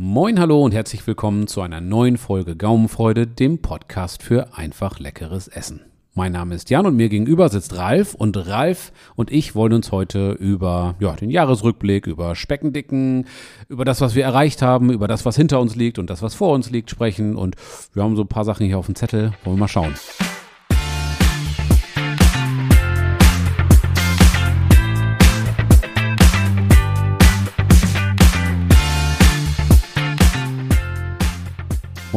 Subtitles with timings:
[0.00, 5.48] Moin, hallo und herzlich willkommen zu einer neuen Folge Gaumenfreude, dem Podcast für einfach leckeres
[5.48, 5.80] Essen.
[6.14, 9.90] Mein Name ist Jan und mir gegenüber sitzt Ralf und Ralf und ich wollen uns
[9.90, 13.26] heute über ja, den Jahresrückblick, über Speckendicken,
[13.68, 16.36] über das, was wir erreicht haben, über das, was hinter uns liegt und das, was
[16.36, 17.56] vor uns liegt, sprechen und
[17.92, 19.94] wir haben so ein paar Sachen hier auf dem Zettel, wollen wir mal schauen.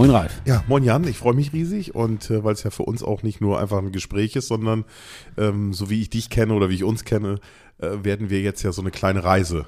[0.02, 0.42] Moin Ralf.
[0.46, 3.22] Ja, moin Jan, ich freue mich riesig und äh, weil es ja für uns auch
[3.22, 4.84] nicht nur einfach ein Gespräch ist, sondern
[5.38, 7.40] ähm, so wie ich dich kenne oder wie ich uns kenne,
[7.78, 9.68] äh, werden wir jetzt ja so eine kleine Reise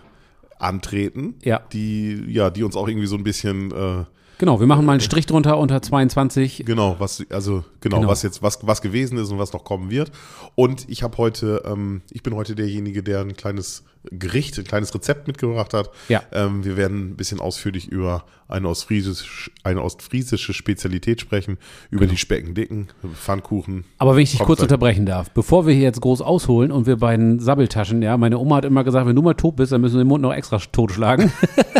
[0.57, 1.61] antreten, Ja.
[1.71, 4.05] die ja, die uns auch irgendwie so ein bisschen äh,
[4.39, 6.63] Genau, wir machen mal einen Strich drunter unter 22.
[6.65, 8.09] genau, was also genau, Genau.
[8.09, 10.11] was jetzt was was gewesen ist und was noch kommen wird.
[10.55, 14.93] Und ich habe heute, ähm, ich bin heute derjenige, der ein kleines Gericht, ein kleines
[14.93, 15.89] Rezept mitgebracht hat.
[16.09, 16.21] Ja.
[16.31, 21.57] Ähm, wir werden ein bisschen ausführlich über eine ostfriesische, eine ostfriesische Spezialität sprechen,
[21.89, 22.11] über Genau.
[22.11, 23.85] die Speckendicken, Pfannkuchen.
[23.97, 26.97] Aber wenn ich dich kurz unterbrechen darf, bevor wir hier jetzt groß ausholen und wir
[26.97, 29.95] beiden Sabbeltaschen, ja, meine Oma hat immer gesagt, wenn du mal tot bist, dann müssen
[29.95, 31.31] wir den Mund noch extra totschlagen.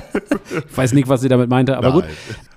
[0.70, 2.04] ich weiß nicht, was sie damit meinte, aber gut.
[2.06, 2.14] Nein.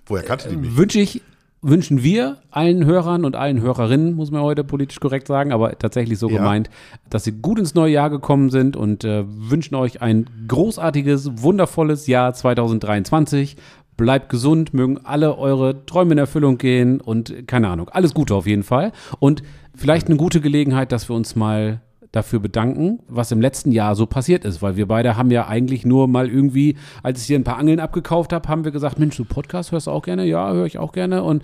[0.06, 0.76] Woher kannte die mich?
[0.76, 1.20] Wünsche ich,
[1.62, 6.18] wünschen wir allen Hörern und allen Hörerinnen, muss man heute politisch korrekt sagen, aber tatsächlich
[6.18, 6.38] so Ja.
[6.38, 6.70] gemeint,
[7.10, 12.06] dass sie gut ins neue Jahr gekommen sind und äh, wünschen euch ein großartiges, wundervolles
[12.06, 13.56] Jahr 2023.
[13.96, 18.46] Bleibt gesund, mögen alle eure Träume in Erfüllung gehen und keine Ahnung, alles Gute auf
[18.46, 18.92] jeden Fall.
[19.20, 19.42] Und
[19.74, 21.80] vielleicht eine gute Gelegenheit, dass wir uns mal
[22.16, 25.84] dafür bedanken, was im letzten Jahr so passiert ist, weil wir beide haben ja eigentlich
[25.84, 29.16] nur mal irgendwie, als ich dir ein paar Angeln abgekauft habe, haben wir gesagt, Mensch,
[29.16, 30.24] du Podcast hörst du auch gerne?
[30.24, 31.42] Ja, höre ich auch gerne und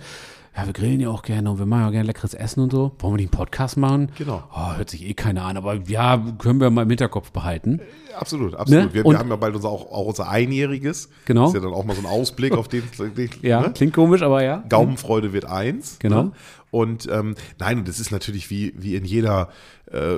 [0.55, 2.91] ja, wir grillen ja auch gerne und wir machen ja gerne leckeres Essen und so.
[2.99, 4.11] Wollen wir nicht einen Podcast machen?
[4.17, 4.43] Genau.
[4.55, 7.81] Oh, hört sich eh keiner an, aber ja, können wir mal im Hinterkopf behalten.
[8.15, 8.85] Absolut, absolut.
[8.85, 8.93] Ne?
[8.93, 11.09] Wir, wir haben ja bald unser, auch, auch unser Einjähriges.
[11.25, 11.41] Genau.
[11.41, 12.83] Das ist ja dann auch mal so ein Ausblick auf den.
[13.17, 13.71] den Ja, ne?
[13.73, 14.63] klingt komisch, aber ja.
[14.69, 15.97] Gaumenfreude wird eins.
[15.99, 16.23] Genau.
[16.23, 16.31] Ne?
[16.69, 19.49] Und ähm, nein, und das ist natürlich wie, wie in jeder,
[19.91, 20.17] äh,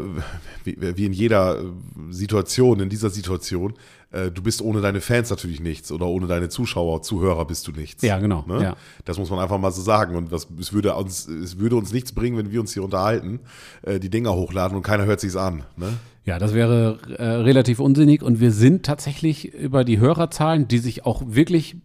[0.64, 1.64] wie, wie in jeder äh,
[2.10, 3.74] Situation, in dieser Situation,
[4.16, 7.72] äh, du bist ohne deine Fans natürlich nichts oder ohne deine Zuschauer, Zuhörer bist du
[7.72, 8.02] nichts.
[8.04, 8.64] Ja, genau, Ne?
[8.64, 8.76] ja.
[9.06, 10.16] Das muss man einfach mal so sagen.
[10.16, 13.40] Und das, es, würde uns, es würde uns nichts bringen, wenn wir uns hier unterhalten,
[13.84, 15.64] äh, die Dinger hochladen und keiner hört sich's an.
[15.78, 15.94] Ne?
[16.26, 21.06] Ja, das wäre äh, relativ unsinnig und wir sind tatsächlich über die Hörerzahlen, die sich
[21.06, 21.78] auch wirklich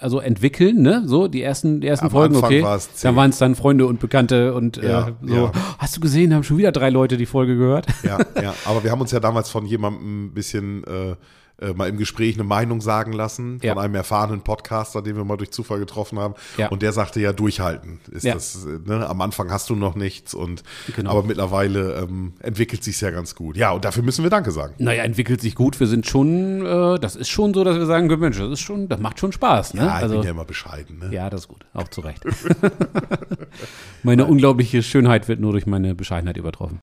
[0.00, 1.02] also entwickeln, ne?
[1.06, 2.62] So die ersten die ersten Am Folgen, Anfang okay.
[2.62, 2.88] war's.
[3.02, 5.34] Da waren es dann Freunde und Bekannte und Ja, äh, so.
[5.34, 5.52] ja.
[5.78, 7.86] Hast du gesehen, haben schon wieder drei Leute die Folge gehört?
[8.04, 11.16] Ja, ja, aber wir haben uns ja damals von jemandem ein bisschen äh,
[11.60, 13.74] äh, mal im Gespräch eine Meinung sagen lassen, Ja.
[13.74, 16.34] von einem erfahrenen Podcaster, den wir mal durch Zufall getroffen haben.
[16.56, 16.68] Ja.
[16.68, 18.00] Und der sagte ja, durchhalten.
[18.10, 18.34] Ist Ja.
[18.34, 19.08] das, äh, ne?
[19.08, 20.62] Am Anfang hast du noch nichts und
[20.94, 21.10] Genau.
[21.10, 23.56] aber mittlerweile ähm, entwickelt sich ja ganz gut.
[23.56, 24.74] Ja, und dafür müssen wir Danke sagen.
[24.78, 25.78] Naja, entwickelt sich gut.
[25.80, 28.88] Wir sind schon, äh, das ist schon so, dass wir sagen, Mensch, das ist schon,
[28.88, 29.74] das macht schon Spaß.
[29.74, 29.82] Ne?
[29.82, 30.98] Ja, ich also, bin ja immer bescheiden.
[30.98, 31.10] Ne?
[31.12, 31.66] Ja, das ist gut.
[31.74, 32.22] Auch zu Recht.
[34.02, 36.80] meine unglaubliche Schönheit wird nur durch meine Bescheidenheit übertroffen.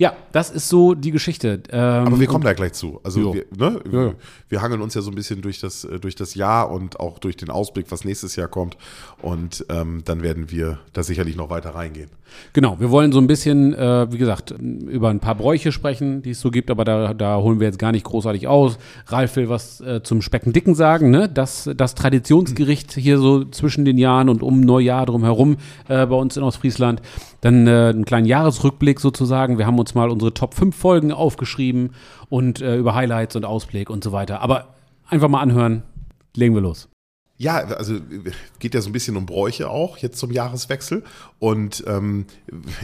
[0.00, 1.60] Ja, das ist so die Geschichte.
[1.70, 3.00] Ähm, Aber wir kommen da gleich zu.
[3.02, 4.14] Also wir, ne, ja.
[4.48, 7.18] wir hangeln uns ja so ein bisschen durch das, äh, durch das Jahr und auch
[7.18, 8.76] durch den Ausblick, was nächstes Jahr kommt.
[9.20, 12.10] Und ähm, dann werden wir da sicherlich noch weiter reingehen.
[12.52, 16.30] Genau, wir wollen so ein bisschen, äh, wie gesagt, über ein paar Bräuche sprechen, die
[16.30, 18.78] es so gibt, aber da, da holen wir jetzt gar nicht großartig aus.
[19.06, 21.28] Ralf will was äh, zum Speckendicken sagen, ne?
[21.28, 25.56] Das, das Traditionsgericht hier so zwischen den Jahren und um Neujahr drumherum
[25.88, 27.02] äh, bei uns in Ostfriesland.
[27.40, 29.58] Dann äh, einen kleinen Jahresrückblick sozusagen.
[29.58, 31.94] Wir haben uns mal unsere Top 5 Folgen aufgeschrieben
[32.28, 34.40] und äh, über Highlights und Ausblick und so weiter.
[34.40, 34.74] Aber
[35.08, 35.82] einfach mal anhören,
[36.36, 36.88] legen wir los.
[37.40, 38.00] Ja, also
[38.58, 41.04] geht ja so ein bisschen um Bräuche auch jetzt zum Jahreswechsel.
[41.38, 42.26] Und ähm,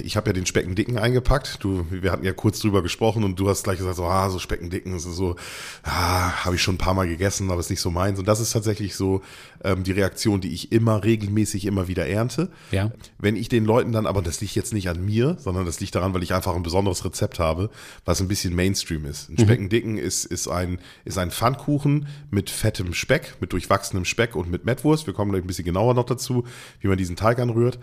[0.01, 1.59] ich habe ja den Speckendicken eingepackt.
[1.61, 4.39] Du, wir hatten ja kurz drüber gesprochen und du hast gleich gesagt, so, ah, so
[4.39, 5.35] Speckendicken, das ist so,
[5.83, 8.21] ah, habe ich schon ein paar Mal gegessen, aber ist nicht so meins.
[8.21, 9.23] Und das ist tatsächlich so
[9.65, 12.49] ähm, die Reaktion, die ich immer regelmäßig immer wieder ernte.
[12.71, 12.93] Ja.
[13.19, 15.97] Wenn ich den Leuten dann, aber das liegt jetzt nicht an mir, sondern das liegt
[15.97, 17.71] daran, weil ich einfach ein besonderes Rezept habe,
[18.05, 19.31] was ein bisschen Mainstream ist.
[19.31, 24.44] Ein Speckendicken ist, ist ein, ist ein Pfannkuchen mit fettem Speck, mit durchwachsenem Speck und
[24.51, 25.07] mit Mettwurst.
[25.07, 26.45] Wir kommen gleich ein bisschen genauer noch dazu,
[26.81, 27.79] wie man diesen Teig anrührt.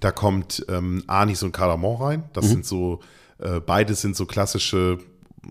[0.00, 2.24] Da kommt ähm, Anis und Kardamom rein.
[2.32, 3.00] Das sind so,
[3.38, 4.98] äh, beides sind so klassische,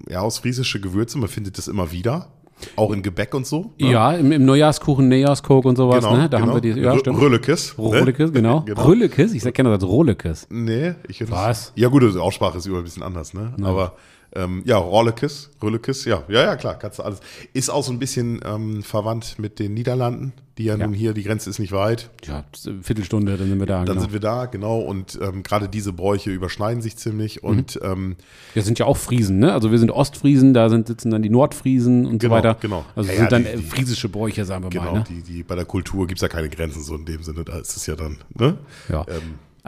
[0.08, 1.18] ja, ostfriesische Gewürze.
[1.20, 2.30] Man findet das immer wieder.
[2.76, 3.74] Auch in Gebäck und so.
[3.80, 3.92] ne?
[3.92, 6.18] Ja, im, im Neujahrskuchen, Neujahrscoke und sowas, genau.
[6.18, 6.30] ne?
[6.30, 6.50] Da genau.
[6.50, 7.20] haben wir die, ja, stimmt.
[7.20, 7.78] Röllekes.
[7.78, 7.84] ne?
[7.86, 8.62] Röllekes, genau.
[8.66, 8.84] Genau.
[8.84, 10.48] Röllekes, ich kenne das als Rollekes.
[10.50, 11.72] Nee, ich Was?
[11.76, 13.54] Ja, gut, die Aussprache ist immer ein bisschen anders, ne?
[13.62, 13.96] Aber
[14.36, 17.20] Ähm, ja, Rollekes, Röllekes, ja, ja, ja, klar, kannst du alles.
[17.54, 20.86] Ist auch so ein bisschen ähm, verwandt mit den Niederlanden, die ja, Ja.
[20.86, 22.12] nun hier, die Grenze ist nicht weit.
[22.28, 22.44] Ja,
[22.84, 23.78] Viertelstunde, dann sind wir da.
[23.80, 24.02] Dann genau.
[24.02, 24.80] sind wir da, genau.
[24.82, 27.42] Und ähm, gerade diese Bräuche überschneiden sich ziemlich.
[27.42, 27.50] Mhm.
[27.50, 28.16] Und ähm,
[28.54, 29.52] Wir sind ja auch Friesen, ne?
[29.54, 32.58] Also wir sind Ostfriesen, da sind, sitzen dann die Nordfriesen und Genau, so weiter.
[32.62, 32.86] genau.
[32.96, 35.00] Also Ja, sind ja, dann die- die- friesische Bräuche, sagen wir genau, mal.
[35.00, 35.04] Ne?
[35.10, 37.44] die, die, bei der Kultur gibt's ja keine Grenzen so in dem Sinne.
[37.46, 38.58] Da ist es ja dann, ne?
[38.90, 39.06] Ja.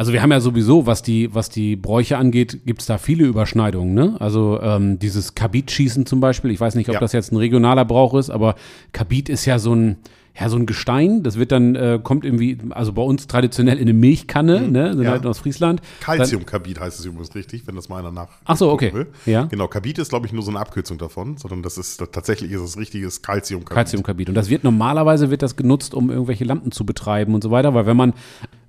[0.02, 3.94] Also wir haben ja sowieso, was die, was die Bräuche angeht, gibt's da viele Überschneidungen.
[3.94, 4.16] Ne?
[4.20, 7.00] Also ähm, dieses Kabitschießen zum Beispiel, ich weiß nicht, ob Ja.
[7.00, 8.56] das jetzt ein regionaler Brauch ist, aber
[8.94, 9.98] Kabit ist ja so ein,
[10.40, 13.82] ja, so ein Gestein, das wird dann, äh, kommt irgendwie, also bei uns traditionell in
[13.84, 14.90] eine Milchkanne, ne?
[14.90, 15.04] sind Mhm.
[15.04, 15.12] Ja.
[15.12, 15.82] halt aus Friesland.
[16.00, 18.30] Calciumkarbid heißt es übrigens richtig, wenn das mal einer nach.
[18.46, 18.94] Ach so, okay.
[18.94, 19.08] will.
[19.26, 19.44] Ja.
[19.46, 22.62] Genau, Carbid ist, glaube ich, nur so eine Abkürzung davon, sondern das ist tatsächlich ist
[22.62, 23.76] es richtiges Calciumcarbid.
[23.76, 24.30] Calciumkarbid.
[24.30, 27.74] Und das wird normalerweise wird das genutzt, um irgendwelche Lampen zu betreiben und so weiter,
[27.74, 28.14] weil wenn man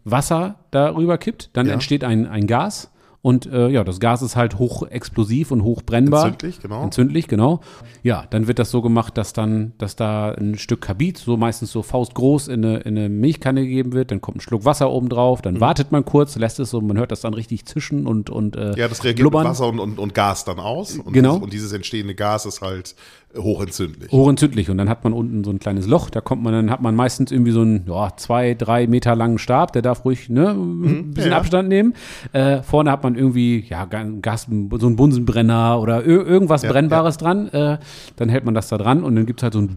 [0.04, 1.74] Wasser darüber kippt, dann Ja.
[1.74, 2.90] entsteht ein, ein Gas.
[3.22, 6.24] Und äh, ja, das Gas ist halt hochexplosiv und hochbrennbar.
[6.26, 6.82] Entzündlich, genau.
[6.82, 7.60] Entzündlich, genau.
[8.02, 11.70] Ja, dann wird das so gemacht, dass dann, dass da ein Stück Kabit, so meistens
[11.70, 15.08] so faustgroß, in eine, in eine Milchkanne gegeben wird, dann kommt ein Schluck Wasser oben
[15.08, 15.42] drauf, Mhm.
[15.44, 18.56] dann wartet man kurz, lässt es so, man hört das dann richtig zischen und, und
[18.56, 19.44] äh, Ja, das reagiert blubbern.
[19.44, 20.98] mit Wasser und, und, und Gas dann aus.
[20.98, 21.34] Und Genau.
[21.34, 22.96] Das, und dieses entstehende Gas ist halt
[23.36, 24.10] hochentzündlich.
[24.12, 26.82] hochentzündlich und dann hat man unten so ein kleines Loch, da kommt man, dann hat
[26.82, 30.50] man meistens irgendwie so einen, ja, zwei, drei Meter langen Stab, der darf ruhig, ne,
[30.50, 31.38] ein bisschen ja.
[31.38, 31.94] Abstand nehmen.
[32.32, 34.46] Äh, vorne hat man irgendwie, ja, Ga- Gas,
[34.78, 37.78] so einen Bunsenbrenner oder ir irgendwas Ja, Brennbares dran, äh,
[38.16, 39.76] dann hält man das da dran und dann gibt's halt so ein,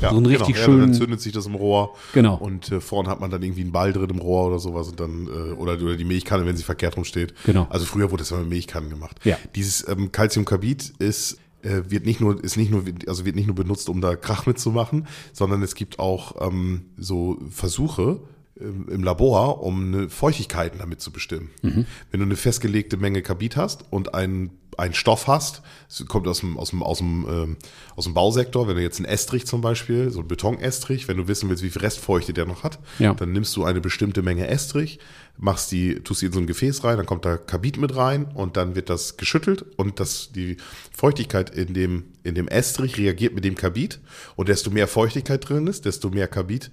[0.00, 0.58] Ja, so einen richtig genau.
[0.58, 1.94] Ja, dann schönen, entzündet sich das im Rohr.
[2.12, 2.36] Genau.
[2.36, 5.00] Und äh, vorne hat man dann irgendwie einen Ball drin im Rohr oder sowas und
[5.00, 7.34] dann, äh, oder, oder die Milchkanne, wenn sie verkehrt rumsteht.
[7.44, 7.66] Genau.
[7.70, 9.16] Also früher wurde das immer mit Milchkannen gemacht.
[9.24, 9.36] Ja.
[9.54, 13.56] Dieses ähm, Calciumcarbid ist äh, wird nicht nur ist nicht nur also wird nicht nur
[13.56, 18.20] benutzt, um da Krach mitzumachen, sondern es gibt auch ähm, so Versuche
[18.60, 21.50] ähm, im Labor, um eine Feuchtigkeiten damit zu bestimmen.
[21.62, 21.86] Mhm.
[22.10, 26.40] Wenn du eine festgelegte Menge Carbid hast und einen einen Stoff hast, es kommt aus
[26.40, 27.56] dem, aus dem, aus dem, ähm,
[27.96, 31.28] aus dem Bausektor, wenn du jetzt einen Estrich zum Beispiel, so einen Betonestrich, wenn du
[31.28, 33.14] wissen willst, wie viel Restfeuchte der noch hat, Ja.
[33.14, 34.98] dann nimmst du eine bestimmte Menge Estrich,
[35.38, 38.26] machst die, tust die in so ein Gefäß rein, dann kommt da Carbid mit rein
[38.34, 40.56] und dann wird das geschüttelt und das, die
[40.92, 44.00] Feuchtigkeit in dem, in dem Estrich reagiert mit dem Carbid.
[44.34, 46.70] Und desto mehr Feuchtigkeit drin ist, desto mehr Carbid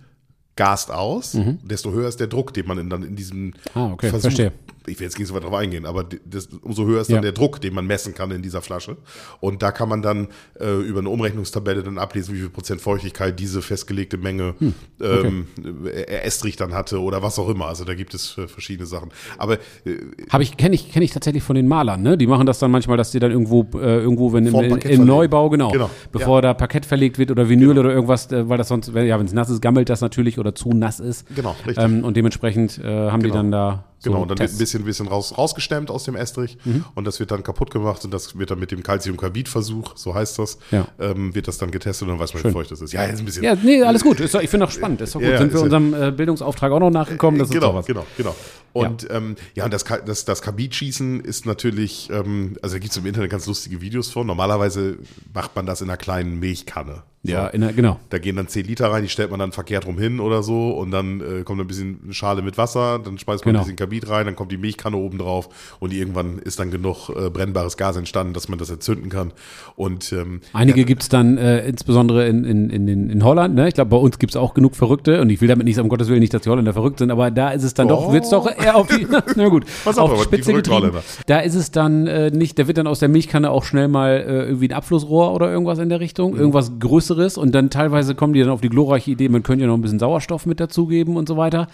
[0.55, 3.53] gast aus, desto höher ist der Druck, den man in, dann in diesem Mhm.
[3.73, 4.51] Ah, okay, verstehe.
[4.85, 7.21] ich will jetzt nicht so weit drauf eingehen, aber das, umso höher ist dann Ja.
[7.21, 8.97] der Druck, den man messen kann in dieser Flasche.
[9.39, 10.27] Und da kann man dann
[10.59, 15.47] äh, über eine Umrechnungstabelle dann ablesen, wie viel Prozent Feuchtigkeit diese festgelegte Menge Hm, ähm,
[15.85, 17.65] äh, Estrich dann hatte oder was auch immer.
[17.65, 19.09] Also da gibt es äh, verschiedene Sachen.
[19.39, 19.55] Aber
[19.85, 19.95] äh,
[20.29, 22.15] Habe ich, kenne ich, kenne ich tatsächlich von den Malern, ne?
[22.17, 25.05] Die machen das dann manchmal, dass die dann irgendwo, äh, irgendwo, wenn im, Vorm im.
[25.05, 25.89] Neubau, genau, Genau.
[26.11, 29.33] bevor da Parkett verlegt wird oder Vinyl oder irgendwas, weil das sonst, ja, wenn es
[29.33, 31.25] nass ist, gammelt das natürlich oder zu nass ist.
[31.35, 31.83] Genau, richtig.
[31.83, 33.35] Ähm, und dementsprechend äh, haben die Genau.
[33.35, 36.57] dann da so Genau, und dann wird ein bisschen, bisschen raus, rausgestemmt aus dem Estrich
[36.65, 36.83] Mhm.
[36.93, 40.39] und das wird dann kaputt gemacht und das wird dann mit dem Calciumcarbid-Versuch, so heißt
[40.39, 40.85] das, Ja.
[40.99, 42.91] ähm, wird das dann getestet und dann weiß man, wie feucht das ist.
[42.91, 43.43] Ja, jetzt ein bisschen.
[43.43, 44.19] Ja, nee, alles gut.
[44.19, 44.99] Ist doch, ich finde auch spannend.
[45.01, 45.29] Ist doch gut.
[45.29, 47.39] Ja, Sind wir unserem äh, Bildungsauftrag auch noch nachgekommen?
[47.39, 47.85] Das ist genau, was.
[47.85, 48.35] genau, genau.
[48.73, 52.91] Und ja, ähm, ja und das, das, das Kabitschießen ist natürlich, ähm, also da gibt
[52.91, 54.25] es im Internet ganz lustige Videos von.
[54.27, 54.97] Normalerweise
[55.33, 57.03] macht man das in einer kleinen Milchkanne.
[57.25, 58.01] Ja, in genau.
[58.09, 60.71] Da gehen dann 10 Liter rein, die stellt man dann verkehrt rum hin oder so
[60.71, 63.61] und dann äh, kommt ein bisschen eine Schale mit Wasser, dann speist man Genau.
[63.61, 65.47] ein bisschen Kabit rein, dann kommt die Milchkanne oben drauf
[65.79, 69.31] und irgendwann ist dann genug äh, brennbares Gas entstanden, dass man das entzünden kann.
[69.77, 73.55] Und ähm, Einige gibt's dann äh, insbesondere in, in, in, in Holland.
[73.55, 73.69] Ne?
[73.69, 75.21] Ich glaube, bei uns gibt's auch genug Verrückte.
[75.21, 77.31] Und ich will damit nicht, um Gottes Willen nicht, dass die Holländer verrückt sind, aber
[77.31, 78.11] da ist es dann doch, Oh.
[78.11, 79.05] wird's doch eher auf die,
[79.35, 80.97] na gut, Pass auf, die die Spitze verrückten getrieben.
[81.27, 84.11] Da ist es dann äh, nicht, da wird dann aus der Milchkanne auch schnell mal
[84.27, 86.03] äh, irgendwie ein Abflussrohr oder irgendwas in der Mhm.
[86.03, 87.37] Richtung, irgendwas Größeres.
[87.37, 89.81] Und dann teilweise kommen die dann auf die glorreiche Idee, man könnte ja noch ein
[89.81, 91.67] bisschen Sauerstoff mit dazugeben und so weiter.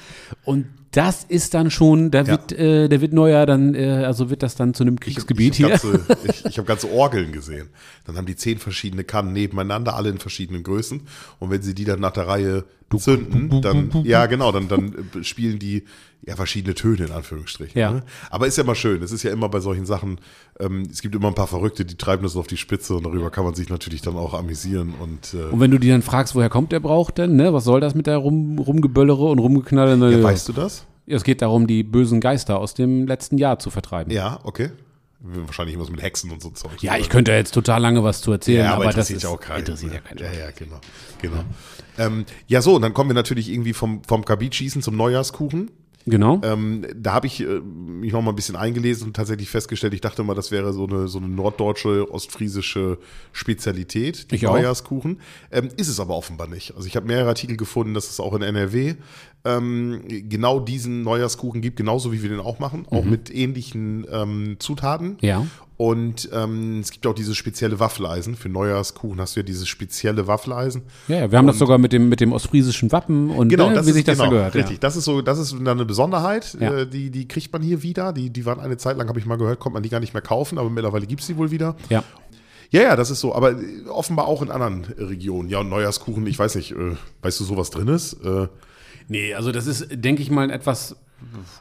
[0.43, 2.27] Und das ist dann schon, da Ja.
[2.27, 5.63] wird, äh, da wird neuer dann, äh, also wird das dann zu einem Kriegsgebiet ich
[5.63, 5.91] habe hier.
[5.91, 7.69] ganze, ich, ich hab ganze Orgeln gesehen.
[8.07, 11.01] Dann haben die zehn verschiedene Kannen nebeneinander, alle in verschiedenen Größen.
[11.37, 12.63] Und wenn sie die dann nach der Reihe
[12.97, 15.83] zünden, dann, ja genau, dann, dann äh, spielen die
[16.25, 17.79] ja verschiedene Töne in Anführungsstrichen.
[17.79, 17.91] Ja.
[17.91, 18.03] Ne?
[18.29, 19.01] Aber ist ja immer schön.
[19.01, 20.19] Es ist ja immer bei solchen Sachen,
[20.59, 23.31] ähm, es gibt immer ein paar Verrückte, die treiben das auf die Spitze und darüber
[23.31, 24.93] kann man sich natürlich dann auch amüsieren.
[24.99, 27.53] Und äh, Und wenn du die dann fragst, woher kommt der Brauch denn, ne?
[27.53, 29.97] Was soll das mit der Rum, Rumgeböllere und Rumgeknalle?
[29.97, 30.11] Ne?
[30.17, 30.85] ja, weißt du das?
[31.07, 34.11] Es geht darum, die bösen Geister aus dem letzten Jahr zu vertreiben.
[34.13, 34.69] Ja, okay.
[35.21, 36.81] Wahrscheinlich irgendwas mit Hexen und so Zeug.
[36.81, 39.23] Ja, ich könnte jetzt total lange was zu erzählen, Ja, aber, aber das interessiert ist,
[39.23, 39.59] ja auch keinen.
[39.59, 40.19] interessiert ja keinen.
[40.19, 40.79] Ja, ja, genau.
[41.21, 41.43] genau.
[41.97, 45.71] Ähm, ja, so, und dann kommen wir natürlich irgendwie vom, vom Kabitschießen zum Neujahrskuchen.
[46.09, 46.41] Genau.
[46.43, 50.01] Ähm, da habe ich äh, mich noch mal ein bisschen eingelesen und tatsächlich festgestellt, ich
[50.01, 52.97] dachte mal, das wäre so eine, so eine norddeutsche, ostfriesische
[53.31, 54.41] Spezialität, die Ich.
[54.41, 55.19] Neujahrskuchen.
[55.51, 56.75] Ähm, ist es aber offenbar nicht.
[56.75, 58.95] Also ich habe mehrere Artikel gefunden, dass es auch in NRW
[59.45, 64.57] ähm, genau diesen Neujahrskuchen gibt, genauso wie wir den auch machen, auch mit ähnlichen ähm,
[64.59, 65.11] Zutaten.
[65.11, 65.17] Mhm.
[65.21, 65.47] Ja.
[65.81, 68.35] Und ähm, es gibt auch dieses spezielle Waffeleisen.
[68.35, 70.81] Für Neujahrskuchen hast du ja dieses spezielle Waffeleisen.
[71.07, 73.75] Ja, ja wir haben das sogar mit dem, mit dem ostfriesischen Wappen und Genau, ne,
[73.75, 74.55] das wie ist, sich das genau, da gehört.
[74.55, 74.79] Richtig, Ja.
[74.81, 76.79] das ist so, das ist dann eine Besonderheit, Ja.
[76.79, 78.11] äh, die, die kriegt man hier wieder.
[78.11, 80.13] Die, die waren eine Zeit lang, habe ich mal gehört, konnte man die gar nicht
[80.13, 81.77] mehr kaufen, aber mittlerweile gibt es die wohl wieder.
[81.89, 82.03] ja.
[82.71, 85.47] Ja, ja, das ist so, aber äh, offenbar auch in anderen Regionen.
[85.49, 88.13] Ja, und Neujahrskuchen, ich weiß nicht, äh, weißt du, so was drin ist?
[88.25, 88.47] Äh,
[89.07, 90.95] Nee, also das ist, denke ich mal, ein etwas,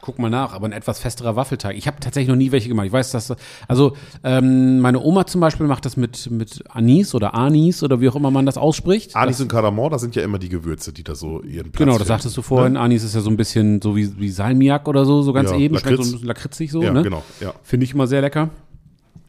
[0.00, 1.76] guck mal nach, aber ein etwas festerer Waffelteig.
[1.76, 2.86] Ich habe tatsächlich noch nie welche gemacht.
[2.86, 3.34] Ich weiß, dass,
[3.66, 8.08] also ähm, meine Oma zum Beispiel macht das mit, mit Anis oder Anis oder wie
[8.08, 9.14] auch immer man das ausspricht.
[9.16, 11.92] Anis und Kardamom, das sind ja immer die Gewürze, die da so ihren Platz Genau,
[11.92, 12.08] das finden.
[12.08, 12.76] sagtest du vorhin.
[12.76, 15.56] Anis ist ja so ein bisschen so wie, wie Salmiak oder so, so ganz Ja,
[15.56, 15.78] eben.
[15.78, 16.06] Schmeckt so Lakritz.
[16.08, 17.02] ein bisschen lakritzig so, Ja, ne?
[17.02, 17.52] genau, ja.
[17.62, 18.50] Finde ich immer sehr lecker.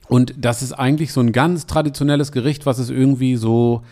[0.08, 3.84] Und das ist eigentlich so ein ganz traditionelles Gericht, was es irgendwie so,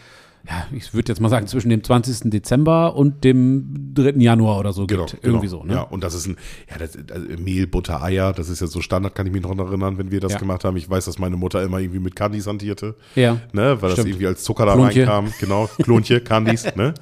[0.50, 2.30] ja, ich würde jetzt mal sagen, zwischen dem 20.
[2.32, 4.12] Dezember und dem 3.
[4.20, 5.22] Januar oder so Genau, gibt.
[5.22, 5.34] genau.
[5.36, 5.74] Irgendwie so, ne?
[5.74, 6.38] Ja, und das ist ein,
[6.70, 9.58] ja, das, also Mehl, Butter, Eier, das ist ja so Standard, kann ich mich noch
[9.58, 10.40] erinnern, wenn wir das Ja.
[10.40, 10.78] gemacht haben.
[10.78, 12.96] Ich weiß, dass meine Mutter immer irgendwie mit Candies hantierte.
[13.16, 14.08] Ja, Ne, weil das stimmt.
[14.10, 15.08] irgendwie als Zucker da Klontje.
[15.08, 15.34] reinkam.
[15.40, 16.94] Genau, Klontje, Candies, ne?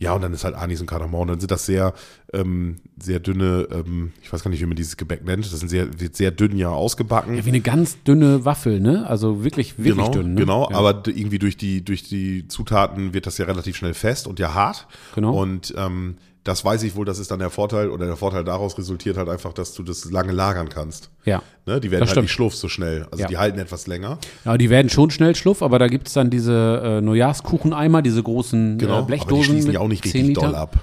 [0.00, 1.26] Ja, und dann ist halt Anis und Kardamom.
[1.26, 1.92] Dann sind das sehr,
[2.32, 5.44] ähm, sehr dünne, ähm, ich weiß gar nicht, wie man dieses Gebäck nennt.
[5.44, 7.34] Das sind sehr, wird sehr dünn ja ausgebacken.
[7.36, 9.06] Ja, wie eine ganz dünne Waffel, ne?
[9.08, 10.34] Also wirklich, wirklich genau, dünn.
[10.34, 10.40] Ne?
[10.40, 10.76] genau, ja.
[10.76, 14.54] aber irgendwie durch die, durch die Zutaten wird das ja relativ schnell fest und ja
[14.54, 14.86] hart.
[15.14, 15.34] Genau.
[15.40, 16.16] Und ähm,
[16.48, 19.28] das weiß ich wohl, das ist dann der Vorteil oder der Vorteil daraus resultiert halt
[19.28, 21.10] einfach, dass du das lange lagern kannst.
[21.24, 21.42] Ja.
[21.66, 21.78] Ne?
[21.80, 23.06] Die werden halt nicht schluff so schnell.
[23.10, 23.28] Also Ja.
[23.28, 24.18] die halten etwas länger.
[24.44, 28.78] ja, die werden schon schnell schluff, aber da gibt's dann diese äh, Neujahrskucheneimer, diese großen
[28.78, 28.92] Genau.
[28.92, 29.44] äh, aber die Blechdosen.
[29.44, 30.76] schließen die auch nicht 10 richtig doll ab.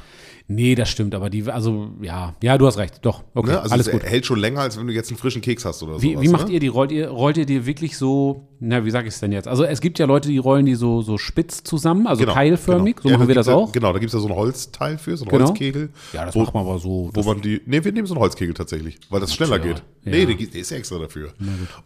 [0.47, 3.61] Nee, das stimmt, aber die, also, ja, ja, du hast recht, doch, okay, Ne?
[3.61, 4.03] Also alles es gut.
[4.03, 6.21] hält schon länger, als wenn du jetzt einen frischen Keks hast oder Wie, sowas.
[6.23, 6.53] wie macht ne?
[6.53, 6.67] ihr die?
[6.67, 9.47] Rollt ihr, rollt ihr die wirklich so, na, wie sag ich es denn jetzt?
[9.47, 13.09] Also es gibt ja Leute, die rollen die so, so spitz zusammen, also keilförmig, so
[13.09, 13.71] Ja, machen wir das ja- auch.
[13.71, 15.47] Genau, da gibt es ja so ein Holzteil für, so ein Genau.
[15.47, 15.89] Holzkegel.
[16.13, 17.09] Ja, das wo, macht man aber so.
[17.11, 19.83] Wo man die, nee, wir nehmen so einen Holzkegel tatsächlich, weil das schneller Tja, geht.
[20.03, 20.11] ja.
[20.11, 21.33] Nee, der, der ist ja extra dafür.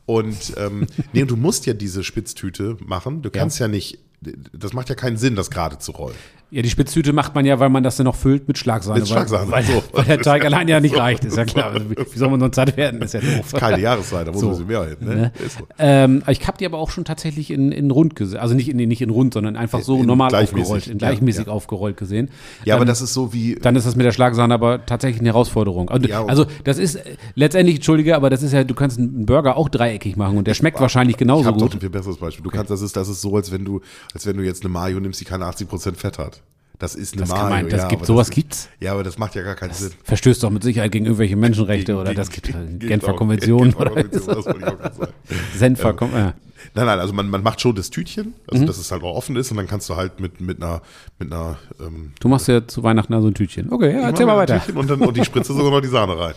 [0.06, 3.22] Und ähm, nee, und du musst ja diese Spitztüte machen.
[3.22, 6.16] Du kannst ja, nicht, das macht ja keinen Sinn, das gerade zu rollen.
[6.52, 9.02] Ja, die Spitztüte macht man ja, weil man das dann noch füllt mit Schlagsahne.
[9.02, 9.84] Mit Schlagsahne, Weil, so.
[9.92, 11.74] weil der Teig allein ja nicht reicht, ist ja klar.
[11.74, 13.04] Also, wie soll man sonst satt werden?
[13.04, 13.54] Ist ja doof.
[13.54, 14.48] Keine Jahreszeit, da muss So.
[14.48, 14.98] ein bisschen mehr hin.
[15.02, 15.16] Ne?
[15.16, 15.32] Ne?
[15.48, 15.68] So.
[15.78, 18.40] Ähm, ich habe die aber auch schon tatsächlich in, in rund gesehen.
[18.40, 21.46] Also nicht in, nicht in rund, sondern einfach so In normal aufgerollt, in ja, gleichmäßig
[21.46, 21.52] ja.
[21.54, 22.30] aufgerollt gesehen.
[22.66, 25.20] Ja, aber Ähm, das ist so wie, dann ist das mit der Schlagsahne aber tatsächlich
[25.20, 25.90] eine Herausforderung.
[25.90, 29.28] Und, Ja, also das ist äh, letztendlich, entschuldige, aber das ist ja, du kannst einen
[29.28, 31.76] Burger auch dreieckig machen und der schmeckt wahrscheinlich ich genauso habe doch gut.
[31.76, 32.44] ein viel besseres Beispiel.
[32.44, 33.82] Du kannst, das ist, das ist so, als wenn du,
[34.14, 36.42] als wenn du jetzt eine Mayo nimmst, die keine 80% Fett hat.
[36.80, 37.50] Das ist eine Das Mayo.
[37.50, 38.70] man, das ja, gibt, sowas das gibt's.
[38.80, 39.92] Ja, aber das macht ja gar keinen Sinn.
[40.06, 43.92] Verstößt doch mit Sicherheit gegen irgendwelche Menschenrechte oder das gibt gegen- Genfer genau, Konvention Genfer
[43.92, 44.26] oder das.
[45.58, 46.32] Senfer Kon- äh.
[46.76, 48.34] Nein, nein, also man, man macht schon das Tütchen, Mhm.
[48.48, 50.82] also dass es halt auch offen ist und dann kannst du halt mit, mit einer,
[51.18, 53.72] mit einer, ähm, Du machst ja zu Weihnachten also ein Tütchen.
[53.74, 54.62] Okay, ja, erzähl mal weiter.
[54.76, 56.34] Und dann und die spritze sogar noch die Sahne rein.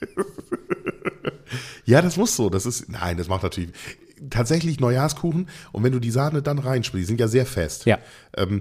[1.84, 2.50] ja, das muss so.
[2.50, 3.70] Das ist, nein, das macht natürlich
[4.30, 7.86] tatsächlich Neujahrskuchen und wenn du die Sahne dann reinsprichst, die sind ja sehr fest.
[7.86, 7.98] Ja.
[8.36, 8.60] Ähm,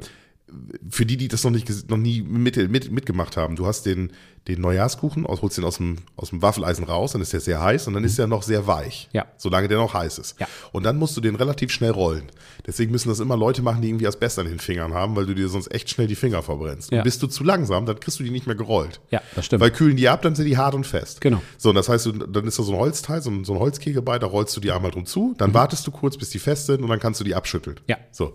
[0.89, 4.11] für die, die das noch nicht noch nie mit, mit, mitgemacht haben, du hast den,
[4.47, 7.87] den Neujahrskuchen, holst den aus dem, aus dem Waffeleisen raus, dann ist der sehr heiß
[7.87, 9.09] und dann ist der noch sehr weich.
[9.13, 9.25] Ja.
[9.37, 10.39] Solange der noch heiß ist.
[10.39, 10.47] Ja.
[10.71, 12.31] Und dann musst du den relativ schnell rollen.
[12.65, 15.35] Deswegen müssen das immer Leute machen, die irgendwie Asbest an den Fingern haben, weil du
[15.35, 16.91] dir sonst echt schnell die Finger verbrennst.
[16.91, 16.99] Ja.
[16.99, 19.01] Und bist du zu langsam, dann kriegst du die nicht mehr gerollt.
[19.11, 19.61] Ja, das stimmt.
[19.61, 21.21] Weil kühlen die ab, dann sind die hart und fest.
[21.21, 21.41] Genau.
[21.57, 24.01] So, und das heißt, dann ist da so ein Holzteil, so ein, so ein Holzkegel
[24.01, 26.65] bei, da rollst du die einmal drum zu, dann wartest du kurz, bis die fest
[26.65, 27.75] sind und dann kannst du die abschütteln.
[27.75, 27.83] Mhm.
[27.87, 27.97] Ja.
[28.11, 28.33] So.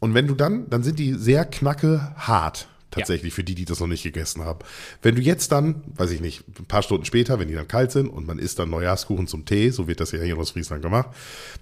[0.00, 2.66] Und wenn du dann, dann sind die sehr knacke hart.
[2.90, 4.58] Tatsächlich für die, die das noch nicht gegessen haben.
[5.00, 7.90] Wenn du jetzt dann, weiß ich nicht, ein paar Stunden später, wenn die dann kalt
[7.90, 10.82] sind und man isst dann Neujahrskuchen zum Tee, so wird das ja hier in Ostfriesland
[10.82, 11.08] gemacht,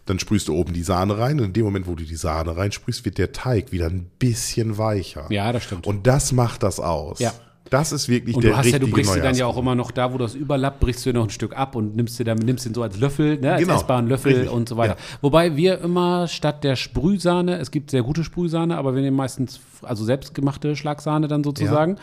[0.06, 2.56] dann sprühst du oben die Sahne rein und in dem Moment, wo du die Sahne
[2.56, 5.26] reinsprühst, wird der Teig wieder ein bisschen weicher.
[5.30, 5.86] Ja, das stimmt.
[5.86, 7.20] Und das macht das aus.
[7.20, 7.32] Ja.
[7.70, 9.56] Das ist wirklich Und der du hast ja, richtige du brichst dir dann ja auch
[9.56, 12.24] immer noch da, wo das überlappt, brichst du noch ein Stück ab und nimmst dir
[12.24, 14.50] dann, nimmst den so als Löffel, ne, als Genau, essbaren Löffel richtig.
[14.50, 14.96] und so weiter.
[15.20, 19.60] Wobei wir immer statt der Sprühsahne, es gibt sehr gute Sprühsahne, aber wir nehmen meistens
[19.82, 21.96] also selbstgemachte Schlagsahne dann sozusagen.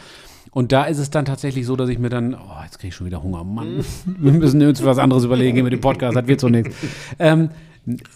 [0.51, 2.95] Und da ist es dann tatsächlich so, dass ich mir dann, oh, jetzt kriege ich
[2.95, 3.83] schon wieder Hunger, Mann.
[4.05, 6.73] Wir müssen uns was anderes überlegen mit dem Podcast, das wird so nichts.
[7.19, 7.49] Ähm,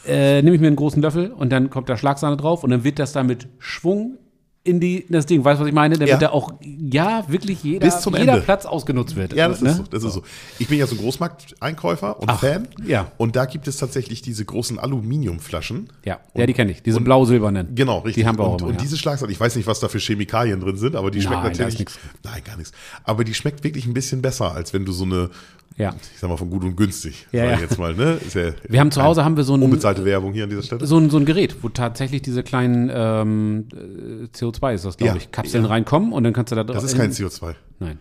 [0.07, 2.83] äh, nehme ich mir einen großen Löffel und dann kommt da Schlagsahne drauf und dann
[2.83, 4.17] wird das dann mit Schwung
[4.63, 5.95] in die, das Ding, weißt du, was ich meine?
[5.95, 6.17] Damit Ja.
[6.17, 8.41] da auch, ja, wirklich jeder, jeder Ende.
[8.41, 9.33] Platz ausgenutzt wird.
[9.33, 9.71] Ja, das ne?
[9.71, 9.83] ist so.
[9.83, 10.21] Das ist so.
[10.59, 12.67] Ich bin ja so ein Großmarkteinkäufer und Ach, Fan.
[12.85, 13.11] ja.
[13.17, 15.89] Und da gibt es tatsächlich diese großen Aluminiumflaschen.
[16.05, 16.83] Ja, ja, die kenne ich.
[16.83, 17.73] Diese blau-silbernen.
[17.73, 18.23] Genau, richtig.
[18.23, 18.81] Die haben wir auch und, immer, und ja.
[18.81, 21.51] diese Schlagsahne, ich weiß nicht, was da für Chemikalien drin sind, aber die schmeckt Nein,
[21.57, 21.85] natürlich.
[22.23, 22.71] Nein, gar nichts.
[23.03, 25.31] Aber die schmeckt wirklich ein bisschen besser, als wenn du so eine,
[25.77, 25.95] Ja.
[26.13, 27.59] ich sag mal, von gut und günstig, Ja, ja.
[27.59, 28.19] jetzt mal, ne?
[28.33, 30.85] Ja Wir haben zu Hause haben wir so ein, unbezahlte Werbung hier an dieser Stelle.
[30.85, 35.13] so ein, so ein Gerät, wo tatsächlich diese kleinen ähm, äh, CO2 ist das, glaube
[35.13, 36.75] Ja, ich, Kapseln reinkommen und dann kannst du da drauf.
[36.75, 37.55] Das ist kein CO2.
[37.79, 37.99] Nein.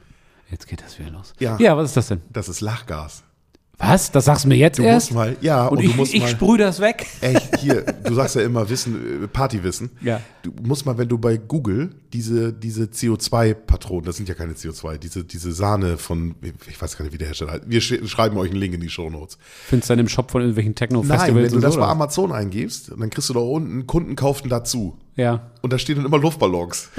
[0.51, 1.33] Jetzt geht das wieder los.
[1.39, 1.57] Ja.
[1.61, 2.23] ja, was ist das denn?
[2.31, 3.23] Das ist Lachgas.
[3.83, 4.13] Was?
[4.13, 5.11] Das sagst du mir jetzt Du erst?
[5.11, 6.29] musst mal, ja, und, und, ich, du musst ich mal.
[6.29, 7.07] sprühe das weg.
[7.23, 9.91] Echt, hier, du sagst ja immer Wissen, äh, Partywissen.
[10.03, 10.21] Ja.
[10.43, 14.99] Du musst mal, wenn du bei Google diese, diese CO2-Patronen, das sind ja keine CO2,
[14.99, 16.35] diese, diese Sahne von,
[16.69, 17.63] ich weiß gar nicht, wie der Hersteller heißt.
[17.67, 19.39] Wir sch- schreiben euch einen Link in die Shownotes.
[19.67, 21.81] Findest du dann im Shop von irgendwelchen Nein, Techno-Festivals wenn du das so?
[21.81, 21.93] bei oder?
[21.93, 24.97] Amazon eingibst, dann kriegst du da unten, Kunden kauften dazu.
[25.17, 25.51] Ja.
[25.63, 26.91] Und da stehen dann immer Luftballons.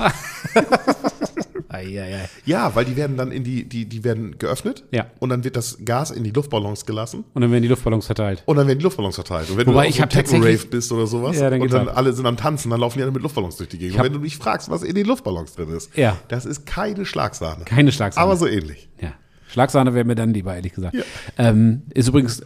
[1.82, 2.30] Eieiei.
[2.46, 4.84] Ja, weil die werden dann in die, die, die werden geöffnet.
[4.92, 5.08] Ja.
[5.20, 7.24] Und dann wird das Gas in die Luftballons gelassen.
[7.34, 8.44] Und dann werden die Luftballons verteilt.
[8.46, 9.50] Und dann werden die Luftballons verteilt.
[9.50, 11.98] Und wenn Wobei du ich so Techno-Rave bist oder sowas Ja, dann und dann ab.
[11.98, 13.98] alle sind am Tanzen, dann laufen die alle mit Luftballons durch die Gegend.
[13.98, 16.18] Und wenn du mich fragst, was in den Luftballons drin ist, Ja.
[16.28, 17.66] das ist keine Schlagsahne.
[17.66, 18.24] Keine Schlagsahne.
[18.26, 18.90] Aber so ähnlich.
[19.02, 19.14] Ja.
[19.50, 20.96] Schlagsahne wäre mir dann lieber, ehrlich gesagt.
[20.96, 21.04] Ja.
[21.38, 22.42] Ähm, ist übrigens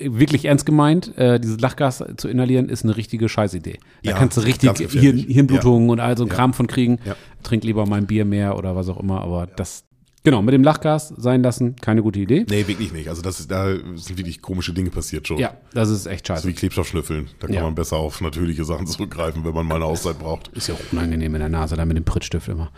[0.00, 3.78] wirklich ernst gemeint, äh, dieses Lachgas zu inhalieren, ist eine richtige Scheißidee.
[4.02, 4.70] Da Ja, kannst du richtig.
[4.92, 6.34] Hirn, Hirnblutungen und all so ein Ja.
[6.34, 6.98] Kram von kriegen.
[7.04, 7.16] Ja.
[7.42, 9.84] Trink lieber mal ein Bier mehr oder was auch immer, aber das,
[10.24, 12.44] genau, mit dem Lachgas sein lassen, keine gute Idee.
[12.48, 13.08] Nee, wirklich nicht.
[13.08, 15.38] Also das ist, da sind wirklich komische Dinge passiert schon.
[15.38, 16.48] Ja, das ist echt So scheiße.
[16.48, 17.28] wie Klebstoffschnüffeln.
[17.40, 17.62] Da kann Ja.
[17.62, 20.48] man besser auf natürliche Sachen zurückgreifen, wenn man mal eine Auszeit braucht.
[20.48, 22.70] Ist ja auch unangenehm in der Nase, da mit dem Prittstift immer.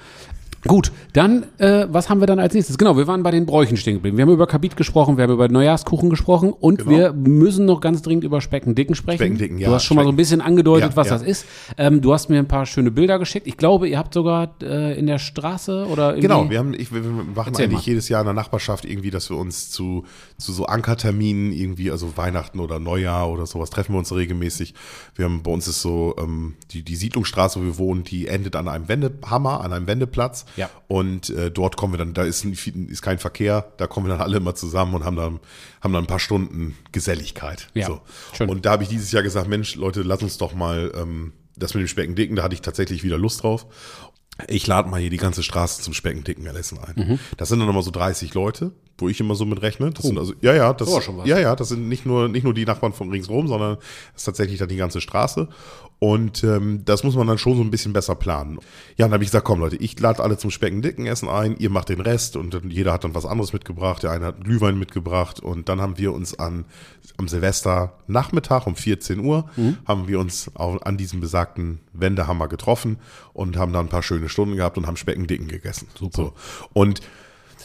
[0.66, 2.76] Gut, dann, äh, was haben wir dann als nächstes?
[2.76, 4.18] Genau, wir waren bei den Bräuchen stehen geblieben.
[4.18, 6.90] Wir haben über Kabit gesprochen, wir haben über Neujahrskuchen gesprochen und Genau.
[6.90, 9.18] wir müssen noch ganz dringend über Speckendicken sprechen.
[9.18, 11.14] Speckendicken, ja, Du hast schon mal so ein bisschen angedeutet, Ja, was ja.
[11.14, 11.46] das ist.
[11.78, 13.46] Ähm, du hast mir ein paar schöne Bilder geschickt.
[13.46, 17.00] Ich glaube, ihr habt sogar äh, in der Straße oder Genau, wir haben, ich, wir
[17.00, 17.84] machen Erzähl eigentlich mal.
[17.86, 20.04] jedes Jahr in der Nachbarschaft irgendwie, dass wir uns zu,
[20.36, 24.74] zu so Ankerterminen irgendwie, also Weihnachten oder Neujahr oder sowas, treffen wir uns regelmäßig.
[25.14, 28.56] Wir haben, bei uns ist so, ähm, die, die Siedlungsstraße, wo wir wohnen, die endet
[28.56, 30.44] an einem Wendehammer, an einem Wendeplatz.
[30.56, 30.70] Ja.
[30.88, 34.20] Und äh, dort kommen wir dann, da ist, ist kein Verkehr, da kommen wir dann
[34.20, 35.40] alle immer zusammen und haben dann,
[35.80, 37.68] haben dann ein paar Stunden Geselligkeit.
[37.74, 38.00] Ja, so.
[38.32, 38.48] schön.
[38.48, 41.74] Und da habe ich dieses Jahr gesagt, Mensch, Leute, lass uns doch mal ähm, das
[41.74, 43.66] mit dem Speckendicken, da hatte ich tatsächlich wieder Lust drauf.
[44.48, 46.94] Ich lade mal hier die ganze Straße zum Speckendicken Essen ein.
[46.96, 47.18] Mhm.
[47.36, 49.90] Das sind dann immer so 30 Leute, wo ich immer so mit rechne.
[49.90, 51.00] Das sind also, ja, ja, das, Oh.
[51.08, 54.22] Oh, ja, ja, das sind nicht nur, nicht nur die Nachbarn von ringsrum, sondern das
[54.22, 55.48] ist tatsächlich dann die ganze Straße.
[55.98, 58.58] Und ähm, das muss man dann schon so ein bisschen besser planen.
[58.96, 61.68] Ja, dann habe ich gesagt, komm Leute, ich lade alle zum Speckendicken Essen ein, ihr
[61.68, 64.02] macht den Rest und dann, jeder hat dann was anderes mitgebracht.
[64.02, 66.64] Der eine hat Glühwein mitgebracht und dann haben wir uns an
[67.18, 69.76] am Silvester Nachmittag um 14 Uhr Mhm.
[69.86, 72.96] haben wir uns auch an diesem besagten Wendehammer getroffen
[73.34, 75.86] und haben dann ein paar schöne Stunden gehabt und haben Speckendicken gegessen.
[75.98, 76.16] Super.
[76.16, 76.32] So.
[76.72, 77.00] Und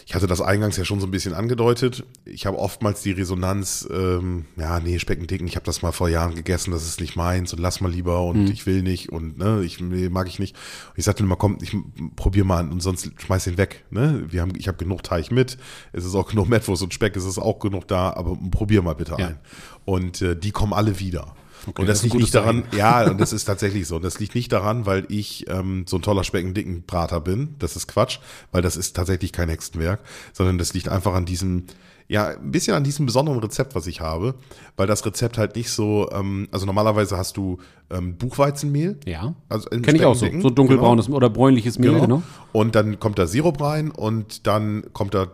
[0.06, 2.04] ich hatte das eingangs ja schon so ein bisschen angedeutet.
[2.26, 6.36] Ich habe oftmals die Resonanz, ähm, ja, nee, Speckendicken, ich habe das mal vor Jahren
[6.36, 8.52] gegessen, das ist nicht meins und lass mal lieber und Mhm.
[8.52, 10.56] ich will nicht und ne, ich nee, mag ich nicht.
[10.90, 11.76] Und ich sagte immer, komm, ich
[12.16, 13.86] probier mal und sonst schmeiß ihn weg.
[13.90, 14.26] Ne?
[14.30, 15.58] Wir haben, ich habe genug Teig mit,
[15.94, 18.94] es ist auch genug Mettwurst und Speck, es ist auch genug da, aber probier mal
[18.96, 19.28] bitte Ja.
[19.28, 19.40] ein.
[19.86, 21.36] Und äh, die kommen alle wieder.
[21.68, 23.98] Und das das, liegt nicht daran, ja, und das ist tatsächlich so.
[23.98, 27.56] Und das liegt nicht daran, weil ich ähm, so ein toller Speckendicken-Brater bin.
[27.60, 28.20] Das ist Quatsch,
[28.52, 30.02] weil das ist tatsächlich kein Hexenwerk,
[30.34, 31.64] sondern das liegt einfach an diesem,
[32.08, 34.36] ja, ein bisschen an diesem besonderen Rezept, was ich habe,
[34.78, 37.58] weil das Rezept halt nicht so, ähm, also normalerweise hast du
[37.90, 39.00] ähm, Buchweizenmehl.
[39.06, 39.34] Ja.
[39.50, 40.28] Also Kenne ich auch so.
[40.42, 42.22] So dunkelbraunes oder bräunliches Mehl, genau.
[42.52, 45.28] Und dann kommt da Sirup rein und dann kommt da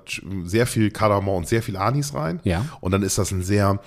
[0.43, 2.39] sehr viel Kardamom und sehr viel Anis rein.
[2.43, 2.65] Ja.
[2.79, 3.79] Und dann ist das ein sehr,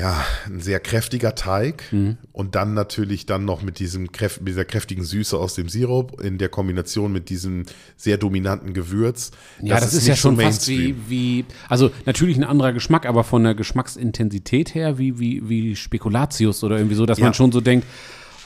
[0.00, 1.84] ja, ein sehr kräftiger Teig.
[1.92, 2.16] Mhm.
[2.32, 6.20] Und dann natürlich dann noch mit diesem kräf mit dieser kräftigen Süße aus dem Sirup
[6.22, 7.64] in der Kombination mit diesem
[7.96, 9.30] sehr dominanten Gewürz.
[9.60, 13.04] Ja, das, ist, ja nicht so schon fast wie, wie, also natürlich ein anderer Geschmack,
[13.04, 17.24] aber von der Geschmacksintensität her wie, wie, wie Spekulatius oder irgendwie so, dass Ja.
[17.24, 17.86] man schon so denkt,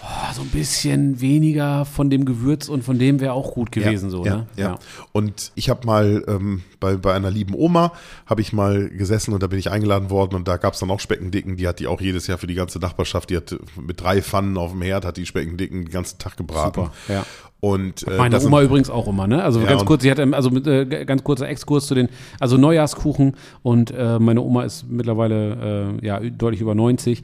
[0.04, 4.10] oh, so ein bisschen weniger von dem Gewürz und von dem wäre auch gut gewesen,
[4.10, 4.46] so, ja, ne?
[4.56, 4.78] Ja.
[5.12, 7.92] Und ich habe mal ähm, bei, bei einer lieben Oma,
[8.26, 10.90] habe ich mal gesessen und da bin ich eingeladen worden und da gab es dann
[10.90, 14.00] auch Speckendicken, die hat die auch jedes Jahr für die ganze Nachbarschaft, die hat mit
[14.02, 16.74] drei Pfannen auf dem Herd, hat die Speckendicken den ganzen Tag gebraten.
[16.82, 17.24] Super, ja.
[17.60, 19.42] Und äh, Meine das Oma sind- übrigens auch immer, ne?
[19.42, 22.08] Also Ja, ganz kurz, sie hat ähm, also mit, äh, ganz kurzer Exkurs zu den,
[22.38, 27.22] also Neujahrskuchen und äh, meine Oma ist mittlerweile äh, ja deutlich über 90.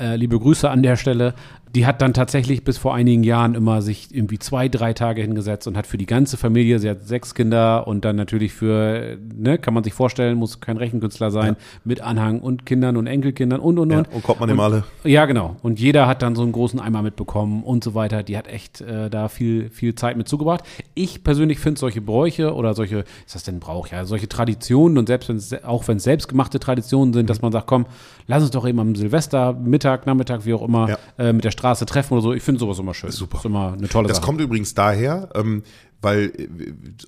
[0.00, 1.34] Äh, liebe Grüße an der Stelle.
[1.74, 5.66] Die hat dann tatsächlich bis vor einigen Jahren immer sich irgendwie zwei, drei Tage hingesetzt
[5.66, 9.58] und hat für die ganze Familie, sie hat sechs Kinder und dann natürlich für, ne,
[9.58, 13.78] kann man sich vorstellen, muss kein Rechenkünstler sein, mit Anhang und Kindern und Enkelkindern und
[13.80, 14.12] und ja, und.
[14.12, 14.84] und kommt man dem alle.
[15.02, 15.56] Ja, genau.
[15.62, 18.22] Und jeder hat dann so einen großen Eimer mitbekommen und so weiter.
[18.22, 20.62] Die hat echt äh, da viel, viel Zeit mit zugebracht.
[20.94, 23.88] Ich persönlich finde solche Bräuche oder solche, ist das denn Brauch?
[23.88, 27.50] Ja, solche Traditionen und selbst wenn es, auch wenn es selbstgemachte Traditionen sind, dass man
[27.50, 27.86] sagt, komm,
[28.28, 30.98] lass uns doch eben am Silvester, Mittag, Nachmittag, wie auch immer, Ja.
[31.18, 32.32] äh, mit der Straße treffen oder so.
[32.32, 33.10] Ich finde sowas immer schön.
[33.10, 33.38] Super.
[33.38, 34.26] Ist immer eine tolle Das Sache.
[34.26, 35.62] kommt übrigens daher, ähm,
[36.02, 36.46] weil äh,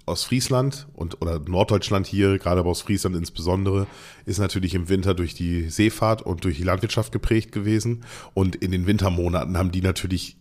[0.07, 3.87] aus Friesland und oder Norddeutschland hier, gerade aber aus Friesland insbesondere,
[4.25, 8.05] ist natürlich im Winter durch die Seefahrt und durch die Landwirtschaft geprägt gewesen.
[8.35, 10.37] Und in den Wintermonaten haben die natürlich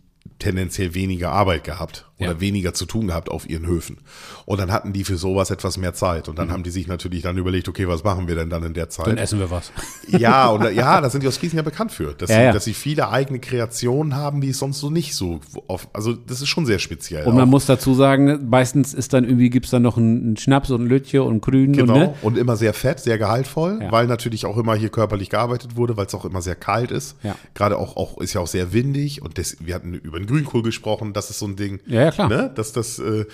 [0.45, 2.39] tendenziell weniger Arbeit gehabt oder Ja.
[2.39, 3.97] weniger zu tun gehabt auf ihren Höfen.
[4.45, 6.29] Und dann hatten die für sowas etwas mehr Zeit.
[6.29, 8.73] Und dann haben die sich natürlich dann überlegt, okay, was machen wir denn dann in
[8.73, 9.07] der Zeit?
[9.07, 9.09] Mhm.
[9.11, 9.71] Dann essen wir was.
[10.07, 12.51] Ja, und ja, da sind die aus Friesen ja bekannt für, dass, Ja, sie, ja.
[12.53, 16.41] dass sie viele eigene Kreationen haben, die es sonst so nicht so auf, also das
[16.41, 17.25] ist schon sehr speziell.
[17.25, 17.47] Und man auch.
[17.47, 21.21] muss dazu sagen, meistens ist dann irgendwie, gibt's dann noch einen, Schnaps und ein Lötchen
[21.21, 22.13] und Grün Genau, und ne?
[22.21, 26.05] und immer sehr fett, sehr gehaltvoll, weil natürlich auch immer hier körperlich gearbeitet wurde, weil
[26.05, 27.15] es auch immer sehr kalt ist.
[27.55, 30.63] Gerade auch, auch ist ja auch sehr windig und das, wir hatten über den Grünkohl
[30.63, 31.79] gesprochen, das ist so ein Ding.
[31.87, 32.29] Ja, ja, klar.
[32.29, 32.51] Ne?
[32.55, 33.25] Das, das, äh,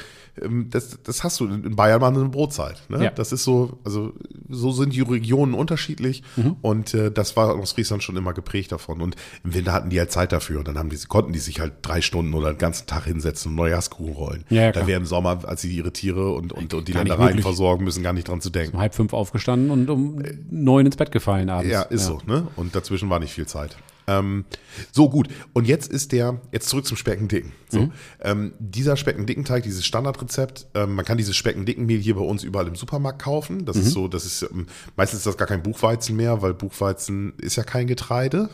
[0.41, 2.81] ähm, das, das hast du in Bayern mal eine Brotzeit.
[2.89, 3.05] Ne?
[3.05, 3.09] Ja.
[3.11, 4.13] Das ist so, also
[4.49, 6.55] so sind die Regionen unterschiedlich Mhm.
[6.61, 9.01] und äh, das war aus Friesland schon immer geprägt davon.
[9.01, 11.59] Und im Winter hatten die halt Zeit dafür und dann haben die, konnten die sich
[11.59, 14.45] halt drei Stunden oder den ganzen Tag hinsetzen und Neujahrskuchen rollen.
[14.49, 17.03] Ja, ja, da wäre im Sommer, als sie ihre Tiere und, und, und die Gar
[17.03, 18.75] Ländereien versorgen müssen, gar nicht dran zu denken.
[18.75, 21.71] Um halb fünf aufgestanden und um neun ins Bett gefallen abends.
[21.71, 22.47] Ja, ist so, ne?
[22.55, 23.75] Und dazwischen war nicht viel Zeit.
[24.19, 24.45] Ähm,
[24.91, 25.27] so gut.
[25.53, 27.51] Und jetzt ist der, jetzt zurück zum Speckendicken.
[27.69, 27.91] So, Mhm.
[28.21, 32.75] ähm, dieser Speckendickenteig, dieses Standardrezept, ähm, man kann dieses Speckendickenmehl hier bei uns überall im
[32.75, 33.65] Supermarkt kaufen.
[33.65, 33.81] Das Mhm.
[33.83, 37.55] ist so, das ist ähm, meistens ist das gar kein Buchweizen mehr, weil Buchweizen ist
[37.55, 38.49] ja kein Getreide.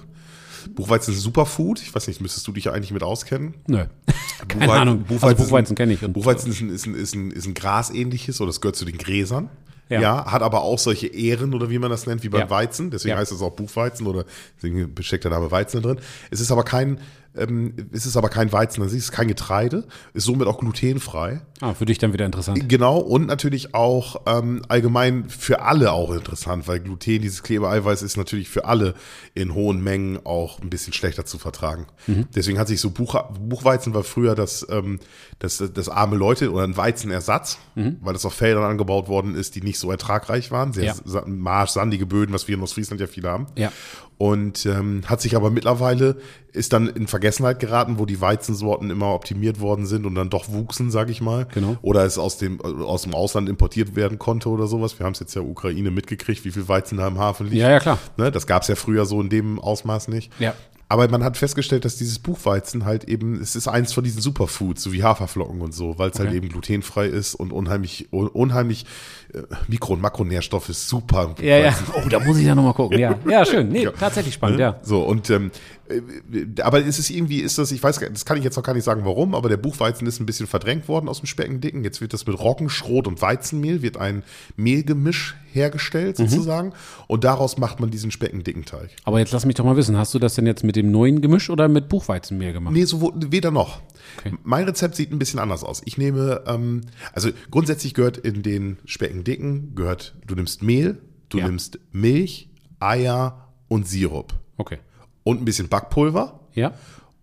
[0.75, 1.81] Buchweizen ist ein Superfood.
[1.81, 3.53] Ich weiß nicht, müsstest du dich ja eigentlich mit auskennen?
[3.67, 3.85] Nö.
[4.49, 4.99] Keine Buchweizen- Ahnung.
[5.03, 6.01] Buchweizen also Buchweizen kenne ich.
[6.01, 8.97] Buchweizen ist ein, ist ein, ist ein, ist ein Grasähnliches oder es gehört zu den
[8.97, 9.49] Gräsern.
[9.89, 10.01] Ja.
[10.01, 10.31] Ja.
[10.31, 12.49] hat aber auch solche Ähren oder wie man das nennt, wie beim Ja.
[12.49, 12.91] Weizen.
[12.91, 13.17] Deswegen Ja.
[13.17, 14.25] heißt es auch Buchweizen oder
[14.57, 15.99] deswegen steckt der Name Weizen drin.
[16.29, 16.99] Es ist aber kein,
[17.37, 21.41] ähm, es ist aber kein Weizen, es ist kein Getreide, ist somit auch glutenfrei.
[21.61, 22.67] ah, für dich dann wieder interessant.
[22.69, 28.17] Genau, und natürlich auch ähm, allgemein für alle auch interessant, weil Gluten, dieses Klebeeiweiß, ist
[28.17, 28.93] natürlich für alle
[29.33, 31.87] in hohen Mengen auch ein bisschen schlechter zu vertragen.
[32.35, 34.99] Deswegen hat sich so Buch, Buchweizen war früher das, ähm,
[35.39, 39.61] das, das arme Leute oder ein Weizenersatz, weil das auf Feldern angebaut worden ist, die
[39.61, 41.23] nicht so ertragreich waren, sehr Ja.
[41.25, 43.47] marsch, sandige Böden, was wir in Ostfriesland ja viele haben.
[43.55, 43.71] Ja.
[44.17, 46.15] Und ähm, hat sich aber mittlerweile,
[46.51, 50.49] ist dann in Vergessenheit geraten, wo die Weizensorten immer optimiert worden sind und dann doch
[50.49, 51.45] wuchsen, sag ich mal.
[51.53, 51.77] Genau.
[51.83, 54.97] Oder es aus dem, aus dem Ausland importiert werden konnte oder sowas.
[54.97, 57.61] Wir haben es jetzt ja Ukraine mitgekriegt, wie viel Weizen da im Hafen liegt.
[57.61, 57.99] Ja, ja, klar.
[58.17, 60.31] Ne, das gab es ja früher so in dem Ausmaß nicht.
[60.39, 60.55] Ja.
[60.89, 64.81] Aber man hat festgestellt, dass dieses Buchweizen halt eben, es ist eins von diesen Superfoods,
[64.83, 66.37] so wie Haferflocken und so, weil es halt Okay.
[66.37, 68.85] eben glutenfrei ist und unheimlich, un- unheimlich
[69.33, 71.35] äh, Mikro- und Makronährstoffe ist super.
[71.41, 71.77] Ja, ja.
[71.93, 72.97] Oh, da muss ich ja nochmal gucken.
[72.99, 73.67] Ja, ja schön.
[73.67, 73.91] Nee, Ja.
[73.91, 74.63] tatsächlich spannend, Ne?
[74.63, 74.79] ja.
[74.81, 75.51] So, und ähm,
[75.89, 78.73] äh, aber ist es irgendwie, ist das, ich weiß, das kann ich jetzt noch gar
[78.73, 81.83] nicht sagen, warum, aber der Buchweizen ist ein bisschen verdrängt worden aus dem Speckendicken.
[81.83, 84.23] Jetzt wird das mit Roggen, Schrot und Weizenmehl, wird ein
[84.55, 86.27] Mehlgemisch hergestellt Mhm.
[86.29, 86.73] sozusagen.
[87.07, 88.91] Und daraus macht man diesen Speckendicken Teig.
[89.03, 91.19] Aber jetzt lass mich doch mal wissen, hast du das denn jetzt mit dem neuen
[91.21, 92.73] Gemisch oder mit Buchweizenmehl gemacht?
[92.73, 93.81] Nee, so, weder noch.
[94.19, 94.33] Okay.
[94.43, 95.81] Mein Rezept sieht ein bisschen anders aus.
[95.85, 101.47] Ich nehme, ähm, also grundsätzlich gehört in den Speckendicken, gehört, du nimmst Mehl, du Ja.
[101.47, 104.33] nimmst Milch, Eier und Sirup.
[104.57, 104.77] Okay.
[105.23, 106.73] Und ein bisschen Backpulver Ja?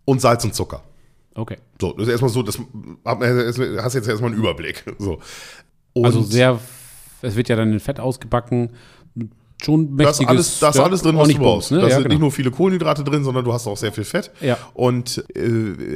[0.05, 0.83] und Salz und Zucker.
[1.37, 1.57] Okay.
[1.81, 2.59] So, das ist erstmal so, das
[3.05, 4.85] hast jetzt erstmal einen Überblick.
[4.99, 5.19] So.
[5.95, 6.61] Und Also sehr,
[7.25, 8.71] es wird ja dann in Fett ausgebacken.
[9.63, 10.29] Schon da ist mächtiges.
[10.29, 11.69] alles, da ist ja, alles drin, was du brauchst.
[11.69, 11.83] Bums, Da Ne?
[11.83, 12.09] Ja, sind genau.
[12.15, 14.31] nicht nur viele Kohlenhydrate drin, sondern du hast auch sehr viel Fett.
[14.41, 14.59] Ja.
[14.75, 15.41] Und äh,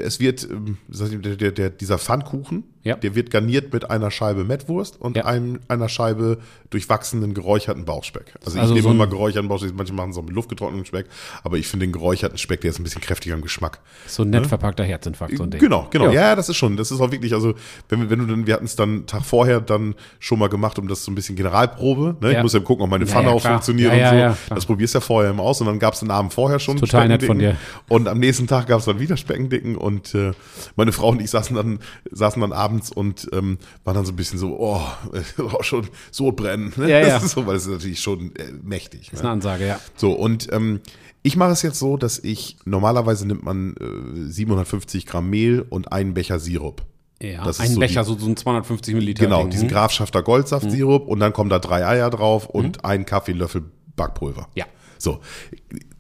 [0.00, 0.48] es wird,
[0.90, 2.96] ich, der, der, dieser Pfannkuchen, Ja.
[2.96, 6.38] der wird garniert mit einer Scheibe Mettwurst und einem, einer Scheibe
[6.70, 8.34] durchwachsenen geräucherten Bauchspeck.
[8.44, 10.84] Also, Also ich so nehme ein- immer geräucherten Bauchspeck, manche machen es auch mit luftgetrocknetem
[10.86, 11.06] Speck,
[11.42, 13.80] aber ich finde den geräucherten Speck, der ist ein bisschen kräftiger im Geschmack.
[14.06, 15.60] So ein nett verpackter Herzinfarkt, so ein Ding.
[15.60, 16.10] Genau, genau.
[16.10, 16.36] Ja.
[16.36, 16.76] Das ist schon.
[16.76, 17.54] Das ist auch wirklich, also,
[17.88, 20.78] wenn, wir- wenn du dann, wir hatten es dann Tag vorher dann schon mal gemacht,
[20.78, 22.16] um das so ein bisschen Generalprobe.
[22.20, 22.32] Ne?
[22.36, 23.57] Ich muss ja gucken, ob meine Pfanne ja, auch.
[23.66, 24.16] Funktioniert Ja, und so.
[24.20, 24.54] ja, klar.
[24.56, 26.76] das probierst du ja vorher immer aus und dann gab es den Abend vorher schon.
[26.76, 27.58] Total nett von Speckendicken.
[27.88, 30.32] Und am nächsten Tag gab es dann wieder Speckendicken und äh,
[30.76, 31.78] meine Frau und ich saßen dann,
[32.10, 34.80] saßen dann abends und ähm, waren dann so ein bisschen so, oh,
[35.42, 36.72] auch schon Sodbrennen.
[36.76, 36.88] Ne?
[36.90, 37.08] Ja, ja.
[37.08, 39.10] Das ist so, weil es ist natürlich schon äh, mächtig.
[39.10, 39.80] Das ist eine Ansage, ja.
[39.96, 40.80] So, und ähm,
[41.22, 45.92] ich mache es jetzt so, dass ich, normalerweise nimmt man äh, 750 Gramm Mehl und
[45.92, 46.82] einen Becher Sirup.
[47.20, 49.24] Ja, Das ist ein so Becher, die- so, so ein 250 Milliliter.
[49.24, 49.50] Genau, Ding.
[49.50, 49.72] diesen Hm?
[49.74, 53.64] Grafschafter Goldsaft-Sirup und dann kommen da drei Eier drauf und ein Kaffeelöffel
[53.96, 54.48] Backpulver.
[54.54, 54.66] Ja.
[54.98, 55.20] So,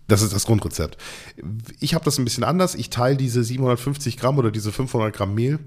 [0.06, 0.96] das ist das Grundrezept.
[1.80, 2.74] Ich habe das ein bisschen anders.
[2.76, 5.58] Ich teile diese 750 Gramm oder diese 500 Gramm Mehl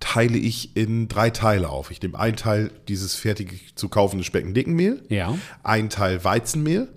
[0.00, 1.90] teile ich in drei Teile auf.
[1.90, 5.34] Ich nehme einen Teil dieses fertig zu kaufende Speckendickenmehl, Ja.
[5.62, 6.88] ein Teil Weizenmehl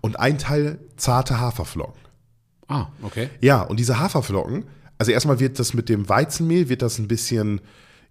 [0.00, 2.00] und ein Teil zarte Haferflocken.
[2.66, 3.30] Ah, okay.
[3.40, 4.64] Ja, und diese Haferflocken,
[5.00, 7.62] also erstmal wird das mit dem Weizenmehl, wird das ein bisschen,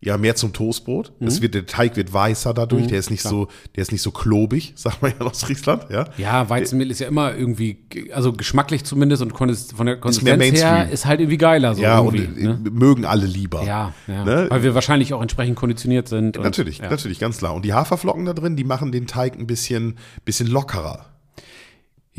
[0.01, 1.13] ja, mehr zum Toastbrot.
[1.19, 4.09] Es wird, der Teig wird weißer dadurch, der ist nicht so, der ist nicht so
[4.09, 6.05] klobig, sagt man ja aus Friesland, ja.
[6.17, 11.05] Ja, Weizenmehl ist ja immer irgendwie, also geschmacklich zumindest und von der Konsistenz her ist
[11.05, 11.75] halt irgendwie geiler.
[11.75, 12.59] So Ja, und irgendwie, äh, ne?
[12.71, 13.63] mögen alle lieber.
[13.65, 14.25] Ja, ja.
[14.25, 14.47] Ne?
[14.49, 16.37] Weil wir wahrscheinlich auch entsprechend konditioniert sind.
[16.37, 16.89] Und, Natürlich, ja.
[16.89, 17.53] natürlich, ganz klar.
[17.53, 21.05] Und die Haferflocken da drin, die machen den Teig ein bisschen, bisschen lockerer.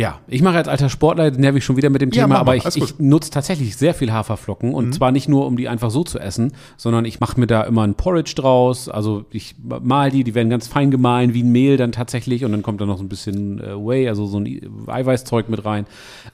[0.00, 2.40] Ja, ich mache als alter Sportler, nerv ich schon wieder mit dem Ja, Thema, mal,
[2.40, 5.90] aber ich, ich nutze tatsächlich sehr viel Haferflocken und zwar nicht nur, um die einfach
[5.90, 8.88] so zu essen, sondern ich mache mir da immer ein Porridge draus.
[8.88, 12.52] Also ich mal die, die werden ganz fein gemahlen wie ein Mehl dann tatsächlich und
[12.52, 15.84] dann kommt da noch so ein bisschen äh, Whey, also so ein Eiweißzeug mit rein.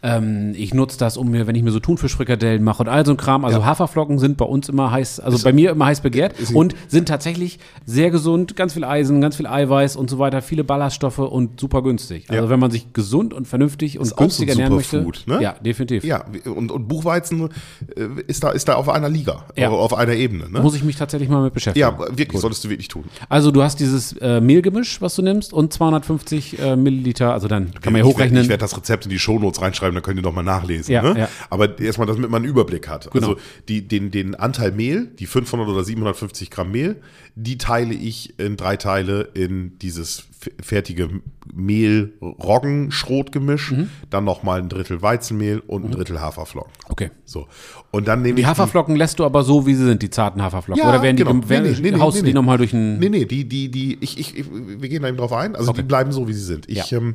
[0.01, 3.11] Ähm, ich nutze das, um mir, wenn ich mir so Thunfischfrikadellen mache und all so
[3.11, 3.45] ein Kram.
[3.45, 6.77] Also Haferflocken sind bei uns immer heiß, also bei mir immer heiß begehrt ist- und
[6.87, 11.19] sind tatsächlich sehr gesund, ganz viel Eisen, ganz viel Eiweiß und so weiter, viele Ballaststoffe
[11.19, 12.27] und super günstig.
[12.31, 12.49] Also Ja.
[12.49, 14.99] wenn man sich gesund und vernünftig und Ist auch so ein günstig ernähren möchte.
[15.03, 15.43] Superfood, ne?
[15.43, 16.05] Ja, definitiv.
[16.05, 17.49] Ja, und, und Buchweizen
[17.97, 19.71] äh, ist da, ist da auf einer Liga, Ja.
[19.71, 20.51] auf einer Ebene.
[20.51, 20.61] Ne?
[20.61, 21.81] Muss ich mich tatsächlich mal mit beschäftigen.
[21.81, 23.05] Ja, wirklich, solltest du wirklich tun.
[23.29, 27.73] Also du hast dieses äh, Mehlgemisch, was du nimmst, und 250 äh, Milliliter, also dann
[27.81, 28.43] kann man ja werd- hochrechnen.
[28.43, 30.93] Ich werde das Rezept in die Shownotes reinschreiben, dann könnt ihr noch mal nachlesen.
[30.93, 31.19] Ja, ne?
[31.21, 31.29] ja.
[31.51, 33.11] Aber erstmal, damit man einen Überblick hat.
[33.11, 33.29] Genau.
[33.29, 36.97] Also die, den, den Anteil Mehl, die 500 oder 750 Gramm Mehl,
[37.35, 40.25] die teile ich in drei Teile in dieses
[40.63, 41.09] fertige
[43.47, 43.91] Mehl-Roggen-Schrotgemisch, Mhm.
[44.11, 46.73] dann noch mal ein Drittel Weizenmehl und ein Drittel Haferflocken.
[46.89, 47.11] okay.
[47.25, 47.47] So.
[47.91, 50.43] Und dann nehme Die ich Haferflocken lässt du aber so, wie sie sind, die zarten
[50.43, 50.83] Haferflocken.
[50.83, 51.41] Ja, Oder werden die, genau.
[51.41, 52.35] gem- werden, Nee, nee, nee, haust nee, du die nee.
[52.35, 52.99] nochmal durch ein.
[52.99, 55.57] Nee, nee, die, die, die, ich, ich, ich, wir gehen da eben drauf ein.
[55.57, 55.83] Also Okay.
[55.83, 56.69] die bleiben so, wie sie sind.
[56.69, 56.99] Ich Ja.
[56.99, 57.15] ähm,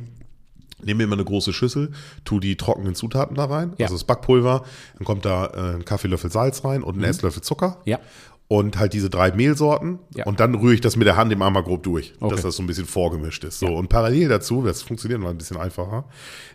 [0.84, 1.92] nehme mir immer eine große Schüssel,
[2.24, 3.86] tu die trockenen Zutaten da rein, Ja.
[3.86, 4.64] also das Backpulver,
[4.98, 7.78] dann kommt da äh, ein Kaffeelöffel Salz rein und ein Esslöffel Zucker.
[7.84, 7.90] Mhm.
[7.90, 7.98] Ja.
[8.48, 9.98] Und halt diese drei Mehlsorten.
[10.14, 10.26] Ja.
[10.26, 12.34] Und dann rühre ich das mit der Hand immer einmal grob durch, Okay.
[12.34, 13.60] dass das so ein bisschen vorgemischt ist.
[13.60, 16.04] So, und parallel dazu, das funktioniert mal ein bisschen einfacher,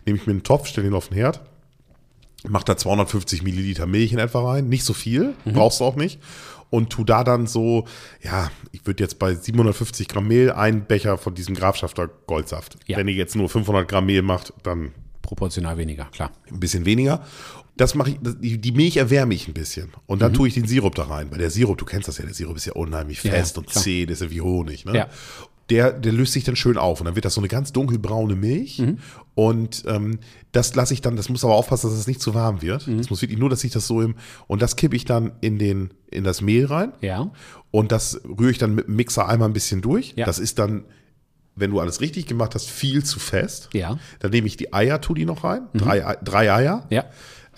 [0.06, 1.40] nehme ich mir einen Topf, stelle ihn auf den Herd,
[2.48, 5.54] mach da 250 Milliliter Milch in etwa rein, nicht so viel, Mhm.
[5.54, 6.20] brauchst du auch nicht.
[6.70, 7.86] Und tu da dann so,
[8.22, 12.76] ja, ich würde jetzt bei 750 Gramm Mehl einen Becher von diesem Grafschafter Goldsaft.
[12.86, 12.98] Ja.
[12.98, 16.30] Wenn ihr jetzt nur 500 Gramm Mehl macht, dann Proportional weniger, klar.
[16.50, 17.22] ein bisschen weniger.
[17.78, 19.90] Das mache ich, das- die, die Milch erwärme ich ein bisschen.
[20.06, 21.30] Und dann tue ich den Sirup da rein.
[21.30, 23.30] Weil der Sirup, du kennst das ja, der Sirup ist ja unheimlich Mhm.
[23.30, 23.82] Fest ja, und klar.
[23.82, 24.84] zäh, das ist ja wie Honig.
[24.84, 24.94] Ne?
[24.94, 25.08] Ja.
[25.70, 28.36] Der, der löst sich dann schön auf und dann wird das so eine ganz dunkelbraune
[28.36, 28.78] Milch.
[28.78, 28.98] Mhm.
[29.34, 30.18] Und ähm,
[30.52, 32.86] das lasse ich dann, das muss aber aufpassen, dass es nicht zu warm wird.
[32.86, 32.98] Mhm.
[32.98, 34.14] Es muss wirklich nur, dass ich das so im,
[34.46, 36.92] und das kippe ich dann in den, in das Mehl rein.
[37.02, 37.30] Ja.
[37.70, 40.14] Und das rühre ich dann mit dem Mixer einmal ein bisschen durch.
[40.16, 40.24] Ja.
[40.26, 40.84] Das ist dann,
[41.54, 43.68] wenn du alles richtig gemacht hast, viel zu fest.
[43.74, 43.94] Ja.
[43.94, 43.98] Mhm.
[44.20, 45.68] Dann nehme ich die Eier, tu die noch rein.
[45.74, 46.86] Drei, Ei- drei Eier.
[46.88, 47.04] Ja.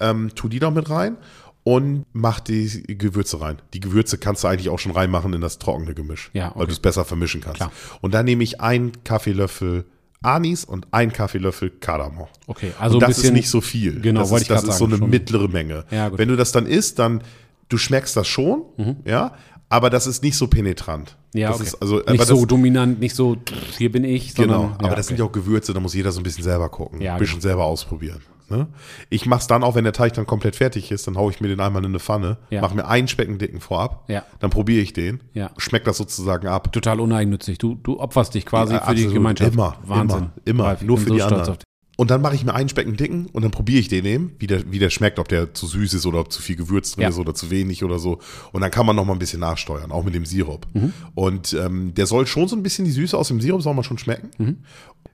[0.00, 1.16] Ähm, tu die noch mit rein
[1.62, 3.58] und mach die Gewürze rein.
[3.74, 6.30] Die Gewürze kannst du eigentlich auch schon reinmachen in das trockene Gemisch.
[6.32, 6.58] Ja, okay.
[6.60, 7.56] Weil du es besser vermischen kannst.
[7.58, 7.72] Klar.
[8.00, 9.84] Und dann nehme ich einen Kaffeelöffel
[10.22, 12.28] Anis und einen Kaffeelöffel Kardamom.
[12.46, 14.00] Okay, also und das ist bisschen- nicht so viel.
[14.00, 15.08] Genau, das ist, ich das ist so eine schon.
[15.10, 15.84] mittlere Menge.
[15.90, 16.16] Ja.
[16.16, 17.22] Wenn du das dann isst, dann
[17.68, 18.62] du schmeckst das schon,
[19.04, 19.34] ja,
[19.68, 21.16] aber das ist nicht so penetrant.
[21.32, 21.40] Mhm.
[21.40, 21.66] Ja, das okay.
[21.68, 23.36] ist also nicht aber so das, dominant, nicht so,
[23.78, 25.22] hier bin ich, sondern, Genau, aber ja, das sind okay.
[25.22, 27.64] ja auch Gewürze, da muss jeder so ein bisschen selber gucken, Ja, ein bisschen selber
[27.64, 28.20] ausprobieren.
[28.50, 28.66] Ne?
[29.08, 31.48] Ich mach's dann auch, wenn der Teig dann komplett fertig ist, dann hau ich mir
[31.48, 32.60] den einmal in eine Pfanne, Ja.
[32.60, 34.24] mach mir einen Speckendicken vorab, Ja.
[34.40, 35.50] dann probiere ich den, Ja.
[35.56, 36.72] schmeckt das sozusagen ab.
[36.72, 37.58] total uneigennützig.
[37.58, 39.06] Du, du opferst dich quasi Ja, für die.
[39.06, 39.52] Gemeinschaft.
[39.54, 40.18] Immer, Wahnsinn.
[40.18, 40.64] immer, immer.
[40.64, 41.56] Ralf, Nur für so die anderen.
[41.96, 44.72] Und dann mache ich mir einen Speckendicken und dann probiere ich den eben, wie der,
[44.72, 47.08] wie der schmeckt, ob der zu süß ist oder ob zu viel Gewürz drin Ja.
[47.10, 48.20] ist oder zu wenig oder so.
[48.52, 50.66] Und dann kann man noch mal ein bisschen nachsteuern, auch mit dem Sirup.
[50.72, 50.94] Mhm.
[51.14, 53.84] Und ähm, der soll schon so ein bisschen die Süße aus dem Sirup soll man
[53.84, 54.30] schon schmecken.
[54.38, 54.56] Mhm.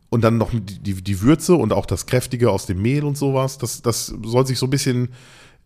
[0.08, 3.18] Und dann noch die, die, die Würze und auch das Kräftige aus dem Mehl und
[3.18, 3.58] sowas.
[3.58, 5.08] Das, das soll sich so ein bisschen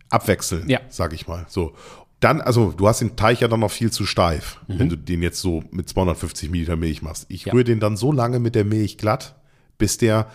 [0.09, 0.81] abwechseln, Ja.
[0.88, 1.46] sag ich mal.
[1.48, 1.72] So.
[2.20, 5.22] Dann, also du hast den Teig ja dann noch viel zu steif, wenn du den
[5.22, 7.26] jetzt so mit 250 Milliliter Milch machst.
[7.29, 7.48] Ich Mhm.
[7.48, 7.53] Ja.
[7.55, 9.35] rühre den dann so lange mit der Milch glatt,
[9.79, 10.26] bis der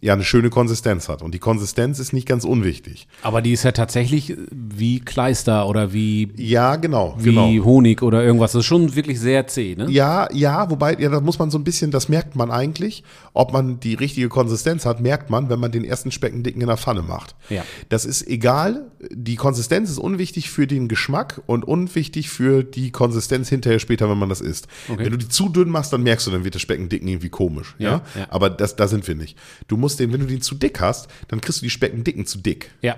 [0.00, 1.22] ja eine schöne Konsistenz hat.
[1.22, 3.06] Und die Konsistenz ist nicht ganz unwichtig.
[3.22, 7.64] Aber die ist ja tatsächlich wie Kleister oder wie, Ja, genau, wie genau.
[7.64, 8.52] Honig oder irgendwas.
[8.52, 9.90] Das ist schon wirklich sehr zäh, ne?
[9.90, 13.52] Ja, ja, wobei, ja, da muss man so ein bisschen, das merkt man eigentlich, ob
[13.52, 17.02] man die richtige Konsistenz hat, merkt man, wenn man den ersten Speckendicken in der Pfanne
[17.02, 17.34] macht.
[17.50, 17.64] Ja.
[17.90, 23.48] Das ist egal, die Konsistenz ist unwichtig für den Geschmack und unwichtig für die Konsistenz
[23.48, 24.66] hinterher später, wenn man das isst.
[24.88, 25.04] Okay.
[25.04, 27.74] Wenn du die zu dünn machst, dann merkst du, dann wird der Speckendicken irgendwie komisch.
[27.78, 28.26] Ja, Ja, ja.
[28.30, 29.36] Aber das, da sind wir nicht.
[29.68, 32.38] Du musst den, wenn du den zu dick hast, dann kriegst du die Speckendicken zu
[32.38, 32.96] dick Ja.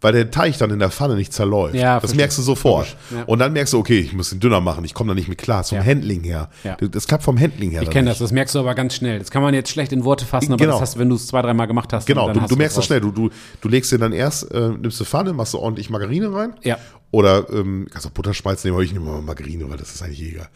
[0.00, 1.74] weil der Teig dann in der Pfanne nicht zerläuft.
[1.76, 2.16] Ja, das verstehe.
[2.18, 2.96] merkst du sofort.
[3.14, 3.22] Ja.
[3.24, 5.38] Und dann merkst du, okay, ich muss den dünner machen, ich komme da nicht mit
[5.38, 5.84] klar, vom Ja.
[5.84, 6.50] Handling her.
[6.64, 6.76] Ja.
[6.76, 7.82] Das klappt vom Handling her.
[7.82, 9.20] Ich kenne das, das merkst du aber ganz schnell.
[9.20, 10.72] Das kann man jetzt schlecht in Worte fassen, aber Genau.
[10.72, 12.06] das hast du, wenn du es zwei, dreimal gemacht hast.
[12.06, 13.00] Genau, du, du merkst das schnell.
[13.00, 16.32] Du, du, du legst den dann erst, äh, nimmst eine Pfanne, machst du ordentlich Margarine
[16.34, 16.54] rein.
[16.64, 16.78] Ja.
[17.12, 20.22] Oder ähm, kannst auch Butterschmalz nehmen, aber ich nehme mal Margarine, weil das ist eigentlich
[20.22, 20.48] egal.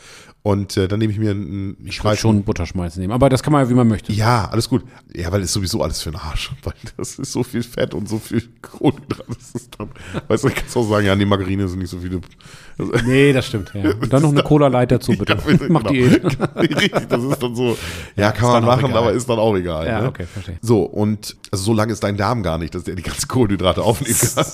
[0.42, 3.52] Und äh, dann nehme ich mir einen Ich würde schon Butterschmalz nehmen, aber das kann
[3.52, 4.12] man ja, wie man möchte.
[4.12, 4.84] Ja, alles gut.
[5.12, 6.52] Ja, weil ist sowieso alles für den Arsch.
[6.62, 9.24] Weil das ist so viel Fett und so viel Kohlenhydrate.
[9.28, 9.90] Das ist dann,
[10.28, 12.20] weißt du, kannst du auch sagen, ja, nee, Margarine sind nicht so viele.
[13.06, 13.72] Nee, das stimmt.
[13.74, 13.90] Ja.
[13.90, 15.32] Und dann noch eine Cola Light dazu, bitte.
[15.32, 15.92] Ja, Mach genau.
[15.92, 16.24] Diät.
[16.56, 17.76] Richtig, das ist dann so,
[18.16, 19.86] ja, kann man machen, aber ist dann auch egal.
[19.86, 20.08] Ja, ne?
[20.08, 20.58] okay, verstehe.
[20.60, 23.82] So, und also so lange ist dein Darm gar nicht, dass der die ganzen Kohlenhydrate
[23.82, 24.46] aufnehmen kann.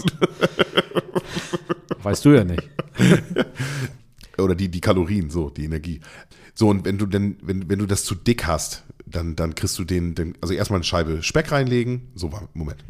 [2.02, 2.68] Weißt du ja nicht.
[4.38, 6.00] Oder die, die Kalorien, so, die Energie.
[6.54, 9.78] So, und wenn du denn, wenn, wenn du das zu dick hast, dann, dann kriegst
[9.78, 12.08] du den, den, also erstmal eine Scheibe Speck reinlegen.
[12.14, 12.84] So, Moment.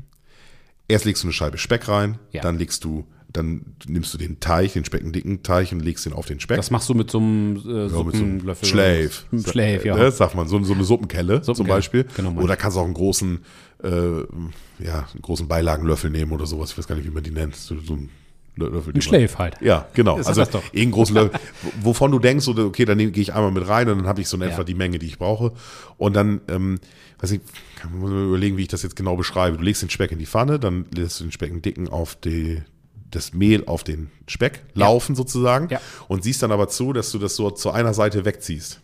[0.88, 2.42] Erst legst du eine Scheibe Speck rein, Ja.
[2.42, 6.26] dann legst du, dann nimmst du den Teig, den speckendicken Teig und legst den auf
[6.26, 6.56] den Speck.
[6.56, 8.68] Das machst du mit so einem äh, Ja, mit so einem Suppenlöffel.
[8.68, 9.26] Schläf.
[9.48, 9.96] Schläf, ja.
[9.96, 12.06] Ne, sagt man, so, so eine Suppenkelle, zum Suppenkelle, Beispiel.
[12.16, 13.40] genau, oder kannst auch einen großen,
[13.82, 16.70] äh, ja, einen großen Beilagenlöffel nehmen oder sowas.
[16.72, 17.56] Ich weiß gar nicht, wie man die nennt.
[17.56, 18.10] So, so ein
[18.56, 18.92] Löffel.
[18.92, 19.56] man- Schläf halt.
[19.60, 20.16] Ja, genau.
[20.16, 20.62] Also das doch.
[20.66, 21.40] irgendeinen großen Löffel,
[21.80, 24.28] wovon du denkst, so, okay, dann gehe ich einmal mit rein und dann habe ich
[24.28, 24.64] so in etwa Ja.
[24.64, 25.52] die Menge, die ich brauche.
[25.96, 26.78] Und dann, ähm,
[27.20, 27.40] weiß ich,
[27.76, 29.56] kann man überlegen, wie ich das jetzt genau beschreibe.
[29.56, 32.14] Du legst den Speck in die Pfanne, dann lässt du den Speck einen dicken auf
[32.16, 32.62] die,
[33.10, 35.80] das Mehl auf den Speck laufen sozusagen Ja.
[36.08, 38.80] und siehst dann aber zu, dass du das so zu einer Seite wegziehst.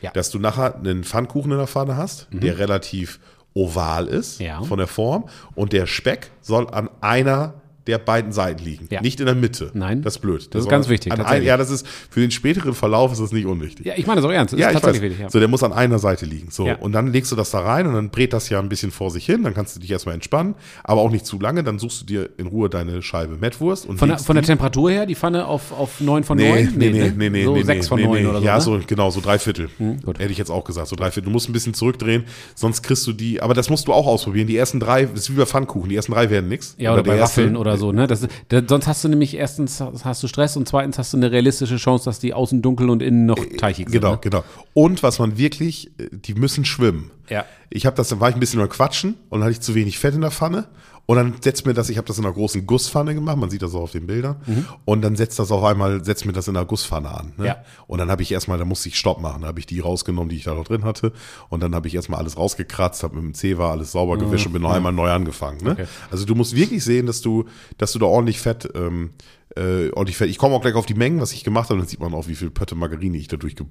[0.00, 0.10] Ja.
[0.10, 0.14] Mhm.
[0.14, 3.18] Dass du nachher einen Pfannkuchen in der Pfanne hast, der relativ
[3.58, 4.62] oval ist Ja.
[4.62, 7.54] von der Form und der Speck soll an einer
[7.88, 9.00] der beiden Seiten liegen, Ja.
[9.00, 9.70] nicht in der Mitte.
[9.74, 10.02] Nein.
[10.02, 10.46] Das ist blöd.
[10.50, 13.20] Das ist soll ganz wichtig, An ein, ja, das ist für den späteren Verlauf ist
[13.20, 13.86] das nicht unwichtig.
[13.86, 14.52] Ja, ich meine das auch ernst.
[14.52, 14.82] Das Ja, ist ich weiß.
[14.82, 15.24] tatsächlich wichtig.
[15.24, 15.30] Ja.
[15.30, 16.50] So, der muss an einer Seite liegen.
[16.50, 18.90] So, und dann legst du das da rein und dann brät das ja ein bisschen
[18.90, 19.42] vor sich hin.
[19.42, 21.64] Dann kannst du dich erstmal entspannen, aber auch nicht zu lange.
[21.64, 24.90] Dann suchst du dir in Ruhe deine Scheibe Mettwurst und Von der, von der Temperatur
[24.90, 26.72] her, die Pfanne auf, auf 9 von Nee, 9?
[26.76, 27.12] nee, nee, ne?
[27.16, 28.28] nee, nee, So nee, 6 nee, von nee, 9 nee.
[28.28, 28.44] oder so.
[28.44, 28.60] Ja, ne?
[28.60, 29.68] so, genau, so drei Viertel.
[30.04, 30.18] gut.
[30.18, 31.24] Hätte ich jetzt auch gesagt, so drei Viertel.
[31.26, 32.24] Du musst ein bisschen zurückdrehen,
[32.54, 34.46] sonst kriegst du die, aber das musst du auch ausprobieren.
[34.46, 36.74] Die ersten drei, das ist wie bei Pfannkuchen, die ersten drei werden nichts.
[36.78, 38.06] Ja, oder, der bei erste- Waffeln oder so, ne?
[38.06, 41.30] Das, das, sonst hast du nämlich erstens hast du Stress und zweitens hast du eine
[41.30, 44.00] realistische Chance, dass die außen dunkel und innen noch teichig sind.
[44.00, 44.18] Genau, Ne?
[44.20, 44.44] genau.
[44.74, 47.10] Und was man wirklich, äh, die müssen schwimmen.
[47.28, 47.44] Ja.
[47.70, 49.74] Ich habe das, dann war ich ein bisschen nur quatschen und dann hatte ich zu
[49.74, 50.66] wenig Fett in der Pfanne.
[51.10, 53.62] Und dann setzt mir das, ich habe das in einer großen Gusspfanne gemacht, man sieht
[53.62, 54.36] das auch auf den Bildern.
[54.84, 57.32] Und dann setzt das auch einmal, setzt mir das in einer Gusspfanne an.
[57.38, 57.46] Ne?
[57.46, 57.64] Ja.
[57.86, 59.40] Und dann habe ich erstmal, da musste ich Stopp machen.
[59.40, 61.14] Da habe ich die rausgenommen, die ich da noch drin hatte.
[61.48, 64.52] Und dann habe ich erstmal alles rausgekratzt, habe mit dem Zewa alles sauber gewischt und
[64.52, 65.64] bin noch einmal neu angefangen.
[65.64, 65.70] Ne?
[65.70, 65.86] Okay.
[66.10, 67.46] Also du musst wirklich sehen, dass du,
[67.78, 69.12] dass du da ordentlich Fett, ähm,
[69.56, 70.28] äh, ordentlich Fett.
[70.28, 72.28] Ich komme auch gleich auf die Mengen, was ich gemacht habe, dann sieht man auch,
[72.28, 73.64] wie viel Pötte Margarine ich da durchge,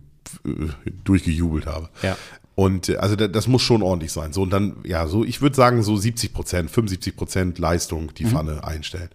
[0.44, 1.90] äh, durchgejubelt habe.
[2.02, 2.18] Ja.
[2.60, 4.34] Und äh, also da- das muss schon ordentlich sein.
[4.34, 8.26] So und dann, ja, so, ich würde sagen, so 70 Prozent, 75 Prozent Leistung die
[8.26, 9.10] Pfanne einstellen.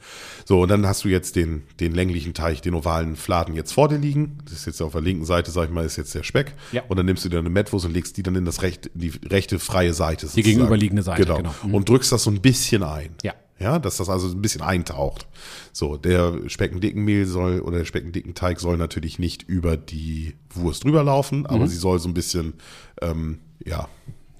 [0.44, 3.88] So, und dann hast du jetzt den, den länglichen Teig, den ovalen Fladen jetzt vor
[3.88, 4.38] dir liegen.
[4.44, 6.54] Das ist jetzt auf der linken Seite, sag ich mal, ist jetzt der Speck.
[6.70, 6.82] Ja.
[6.86, 9.10] Und dann nimmst du dir eine Mettwurst und legst die dann in das rechte, die
[9.28, 10.26] rechte freie Seite.
[10.28, 10.44] sozusagen.
[10.44, 11.36] gegenüberliegende Seite, Genau.
[11.38, 11.54] genau.
[11.64, 11.74] Mhm.
[11.74, 13.10] Und drückst das so ein bisschen ein.
[13.24, 13.34] Ja.
[13.62, 15.26] Ja, dass das also ein bisschen eintaucht.
[15.72, 21.40] So, der Speckendickenmehl soll oder der Speckendickenteig soll natürlich nicht über die Wurst drüber laufen,
[21.40, 21.46] Mhm.
[21.46, 22.54] aber sie soll so ein bisschen,
[23.00, 23.88] ähm, ja,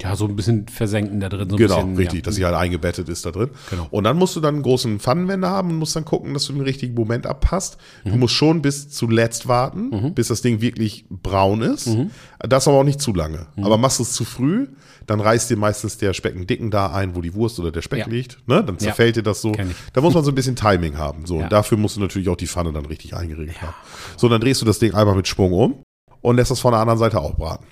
[0.02, 1.48] Ja, so ein bisschen versenken da drin.
[1.48, 2.22] So genau, bisschen, richtig, ja.
[2.22, 3.50] dass sie halt eingebettet ist da drin.
[3.70, 3.86] Genau.
[3.90, 6.52] Und dann musst du dann einen großen Pfannenwender haben und musst dann gucken, dass du
[6.52, 7.78] den richtigen Moment abpasst.
[8.04, 8.10] Mhm.
[8.10, 11.86] Du musst schon bis zuletzt warten, bis das Ding wirklich braun ist.
[11.86, 12.10] Mhm.
[12.40, 13.46] Das aber auch nicht zu lange.
[13.60, 14.68] Aber machst du es zu früh,
[15.06, 18.08] dann reißt dir meistens der Speckendicken da ein, wo die Wurst oder der Speck Ja.
[18.08, 18.38] liegt.
[18.48, 18.64] Ne?
[18.64, 19.52] Dann zerfällt dir das so.
[19.92, 21.26] Da muss man so ein bisschen Timing haben.
[21.26, 21.36] So.
[21.36, 21.44] Ja.
[21.44, 23.74] Und dafür musst du natürlich auch die Pfanne dann richtig eingeregelt haben.
[24.16, 25.82] So, dann drehst du das Ding einmal mit Schwung um
[26.20, 27.66] und lässt das von der anderen Seite auch braten.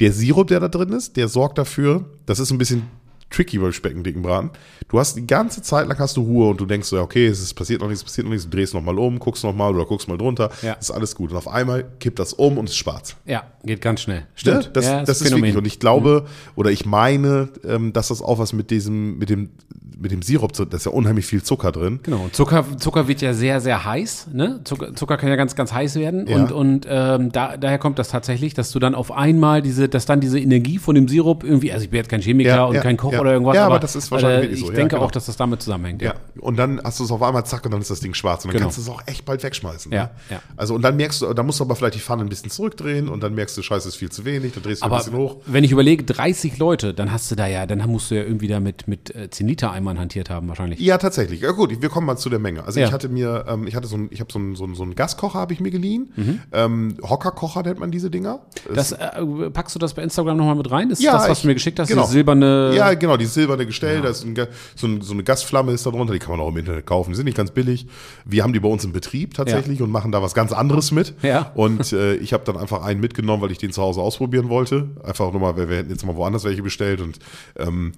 [0.00, 2.82] Der Sirup, der da drin ist, der sorgt dafür, das ist ein bisschen
[3.30, 4.50] tricky beim Speckendickenbraten.
[4.88, 7.26] Du hast die ganze Zeit lang hast du Ruhe und du denkst so, ja, okay,
[7.26, 9.42] es ist passiert noch nichts, es passiert noch nichts, du drehst noch mal um, guckst
[9.42, 10.74] noch mal oder guckst mal drunter, Ja.
[10.74, 11.32] ist alles gut.
[11.32, 13.16] Und auf einmal kippt das um und es ist schwarz.
[13.24, 14.20] Ja, geht ganz schnell.
[14.20, 14.26] Ne?
[14.36, 14.70] Stimmt.
[14.74, 15.42] Das, ja, das ist Phänomen.
[15.46, 19.30] wirklich, und ich glaube, oder ich meine, ähm, dass das auch was mit diesem, mit
[19.30, 19.50] dem,
[19.98, 22.00] mit dem Sirup, da ist ja unheimlich viel Zucker drin.
[22.02, 24.28] Genau, Zucker, Zucker wird ja sehr, sehr heiß.
[24.32, 24.60] Ne?
[24.64, 26.26] Zucker, Zucker kann ja ganz, ganz heiß werden.
[26.26, 26.36] Ja.
[26.36, 30.06] Und, und ähm, da, daher kommt das tatsächlich, dass du dann auf einmal diese, dass
[30.06, 32.74] dann diese Energie von dem Sirup irgendwie, also ich bin jetzt kein Chemiker Ja, und
[32.74, 34.96] ja, kein Koch oder irgendwas, Ja, aber das ist wahrscheinlich äh, ich so, ja, denke
[34.96, 35.06] genau.
[35.06, 36.02] auch, dass das damit zusammenhängt.
[36.02, 36.14] Ja.
[36.40, 38.48] Und dann hast du es auf einmal zack und dann ist das Ding schwarz und
[38.52, 38.64] dann Genau.
[38.66, 39.92] kannst du es auch echt bald wegschmeißen.
[39.92, 40.10] Ja, ne?
[40.30, 40.40] ja.
[40.56, 43.08] Also und dann merkst du, da musst du aber vielleicht die Pfanne ein bisschen zurückdrehen
[43.08, 45.16] und dann merkst du, scheiße, ist viel zu wenig, dann drehst du Aber ein bisschen
[45.18, 45.36] hoch.
[45.46, 48.48] wenn ich überlege, 30 Leute, dann hast du da ja, dann musst du ja irgendwie
[48.48, 50.80] da mit, mit äh, 10 Liter Eimern hantiert haben wahrscheinlich.
[50.80, 51.40] Ja, tatsächlich.
[51.42, 52.64] Ja gut, wir kommen mal zu der Menge.
[52.64, 52.86] Also Ja.
[52.86, 54.94] ich hatte mir, ähm, ich hatte so ein, ich habe so einen so so einen
[54.94, 56.12] Gaskocher habe ich mir geliehen.
[56.16, 56.40] Mhm.
[56.52, 58.40] Ähm, Hockerkocher nennt man diese Dinger.
[58.74, 60.90] Das, äh, packst du das bei Instagram nochmal mit rein?
[60.90, 61.88] Ist Ja, das, was ich- du mir geschickt hast?
[61.88, 62.02] genau.
[62.02, 62.72] Diese silberne.
[62.74, 64.34] Ja, genau, die silberne Gestell, da ist ein,
[64.74, 67.10] so, ein, so eine Gasflamme ist da drunter, die kann man auch im Internet kaufen,
[67.10, 67.86] die sind nicht ganz billig.
[68.24, 71.14] Wir haben die bei uns im Betrieb tatsächlich und machen da was ganz anderes mit.
[71.22, 71.52] Ja.
[71.54, 74.88] Und äh, ich habe dann einfach einen mitgenommen, weil ich den zu Hause ausprobieren wollte.
[75.04, 77.18] Einfach nochmal, wir, wir hätten jetzt mal woanders welche bestellt und
[77.58, 77.92] ähm,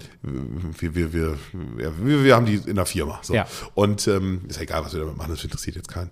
[0.80, 1.26] wir, wir, wir,
[1.75, 3.18] ja, wir, wir haben die in der Firma.
[3.22, 3.34] So.
[3.34, 3.46] Ja.
[3.74, 6.10] Und ähm, ist ja egal, was wir damit machen, das interessiert jetzt keinen.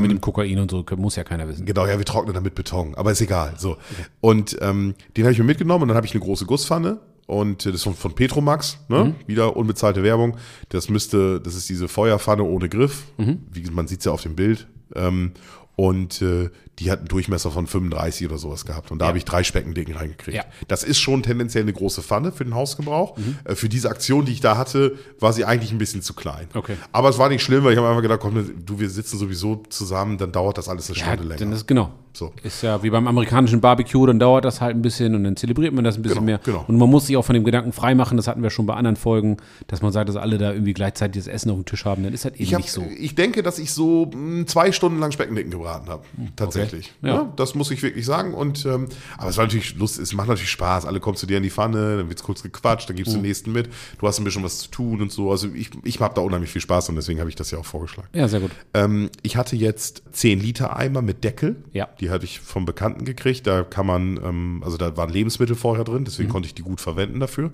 [0.00, 1.66] mit dem Kokain und so, muss ja keiner wissen.
[1.66, 3.54] Genau, ja, wir trocknen damit Beton, aber ist egal.
[3.58, 3.76] So.
[4.20, 7.64] Und ähm, den habe ich mir mitgenommen und dann habe ich eine große Gusspfanne und
[7.64, 9.14] äh, das ist von, von Petromax, ne?
[9.26, 10.36] Wieder unbezahlte Werbung.
[10.68, 13.04] Das müsste, das ist diese Feuerpfanne ohne Griff.
[13.52, 14.66] Wie man sieht ja auf dem Bild.
[14.96, 15.32] Ähm,
[15.76, 18.90] und äh, die hat einen Durchmesser von 35 oder sowas gehabt.
[18.90, 19.08] Und da Ja.
[19.08, 20.36] habe ich drei Speckendicken reingekriegt.
[20.36, 20.44] Ja.
[20.68, 23.16] Das ist schon tendenziell eine große Pfanne für den Hausgebrauch.
[23.44, 26.48] Äh, Für diese Aktion, die ich da hatte, war sie eigentlich ein bisschen zu klein.
[26.54, 26.76] Okay.
[26.92, 29.62] Aber es war nicht schlimm, weil ich habe einfach gedacht, komm, du, wir sitzen sowieso
[29.68, 31.54] zusammen, dann dauert das alles eine Ja, Stunde dann länger.
[31.56, 31.90] ist genau.
[32.12, 32.32] So.
[32.42, 35.72] Ist ja wie beim amerikanischen Barbecue, dann dauert das halt ein bisschen und dann zelebriert
[35.72, 36.40] man das ein bisschen Genau, mehr.
[36.44, 36.64] genau.
[36.66, 38.96] Und man muss sich auch von dem Gedanken freimachen, das hatten wir schon bei anderen
[38.96, 39.36] Folgen,
[39.68, 42.12] dass man sagt, dass alle da irgendwie gleichzeitig das Essen auf dem Tisch haben, dann
[42.12, 42.84] ist das eben Ich, hab, nicht so.
[42.98, 46.02] ich denke, dass ich so mh, zwei Stunden lang Speckendicken gebraten habe.
[46.34, 46.69] Tatsächlich.
[47.02, 47.08] Ja.
[47.08, 47.32] Ja.
[47.36, 48.34] das muss ich wirklich sagen.
[48.34, 50.86] Und ähm, aber es war natürlich lustig, es macht natürlich Spaß.
[50.86, 53.22] Alle kommen zu dir in die Pfanne, dann wird's kurz gequatscht, dann gibst du den
[53.22, 53.68] nächsten mit.
[53.98, 55.30] Du hast ein bisschen was zu tun und so.
[55.30, 57.64] Also ich, ich habe da unheimlich viel Spaß und deswegen habe ich das ja auch
[57.66, 58.08] vorgeschlagen.
[58.12, 58.50] Ja, sehr gut.
[58.74, 61.56] Ähm, ich hatte jetzt 10 Liter Eimer mit Deckel.
[61.72, 61.88] Ja.
[62.00, 63.46] Die hatte ich vom Bekannten gekriegt.
[63.46, 66.32] Da kann man, ähm, also da waren Lebensmittel vorher drin, deswegen Mhm.
[66.32, 67.50] konnte ich die gut verwenden dafür.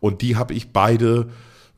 [0.00, 1.28] Und die habe ich beide,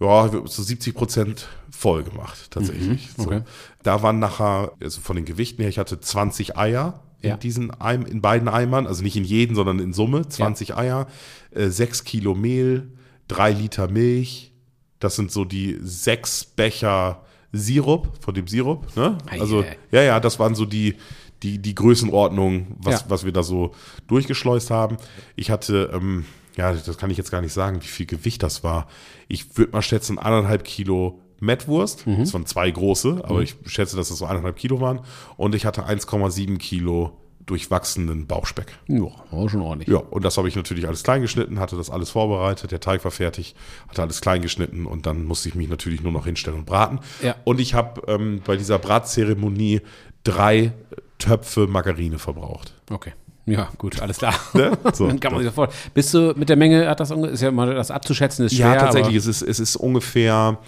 [0.01, 3.09] ja, so 70 Prozent voll gemacht, tatsächlich.
[3.17, 3.25] Mhm.
[3.25, 3.39] okay.
[3.39, 3.45] So.
[3.83, 7.35] Da waren nachher, also von den Gewichten her, ich hatte 20 Eier Ja.
[7.35, 11.07] in diesen Eim, in beiden Eimern, also nicht in jeden, sondern in Summe, 20 Eier,
[11.53, 12.93] äh, 6 Kilo Mehl,
[13.29, 14.53] 3 Liter Milch,
[15.01, 17.23] das sind so die sechs Becher
[17.53, 19.17] Sirup, von dem Sirup, ne?
[19.27, 20.97] Also, ja, ja, das waren so die,
[21.43, 23.07] die, die Größenordnung, was, Ja.
[23.11, 23.75] was wir da so
[24.09, 24.97] durchgeschleust haben.
[25.37, 26.25] Ich hatte, ähm,
[26.59, 28.89] ja, das kann ich jetzt gar nicht sagen, wie viel Gewicht das war.
[29.29, 32.05] Ich würde mal schätzen, anderthalb Kilo Mettwurst.
[32.05, 32.19] Mhm.
[32.19, 35.01] Das waren zwei große, aber ich schätze, dass das so eineinhalb Kilo waren.
[35.37, 38.77] Und ich hatte 1,7 Kilo durchwachsenen Bauchspeck.
[38.89, 39.89] Ja, war schon ordentlich.
[39.89, 43.05] Ja, und das habe ich natürlich alles klein geschnitten, hatte das alles vorbereitet, der Teig
[43.05, 43.55] war fertig,
[43.89, 46.99] hatte alles klein geschnitten und dann musste ich mich natürlich nur noch hinstellen und braten.
[47.23, 47.37] Ja.
[47.45, 49.81] Und ich habe ähm, bei dieser Bratzeremonie
[50.25, 50.73] drei
[51.19, 52.75] Töpfe Margarine verbraucht.
[52.91, 53.13] Okay.
[53.51, 54.35] Ja, gut, alles klar.
[54.55, 54.73] Ne?
[54.93, 55.07] So.
[55.07, 55.69] Dann kann man sich vor.
[55.95, 58.75] Bist du mit der Menge, hat das ist ja mal das abzuschätzen, ist schwer.
[58.75, 60.59] ja, tatsächlich, es ist, es ist ungefähr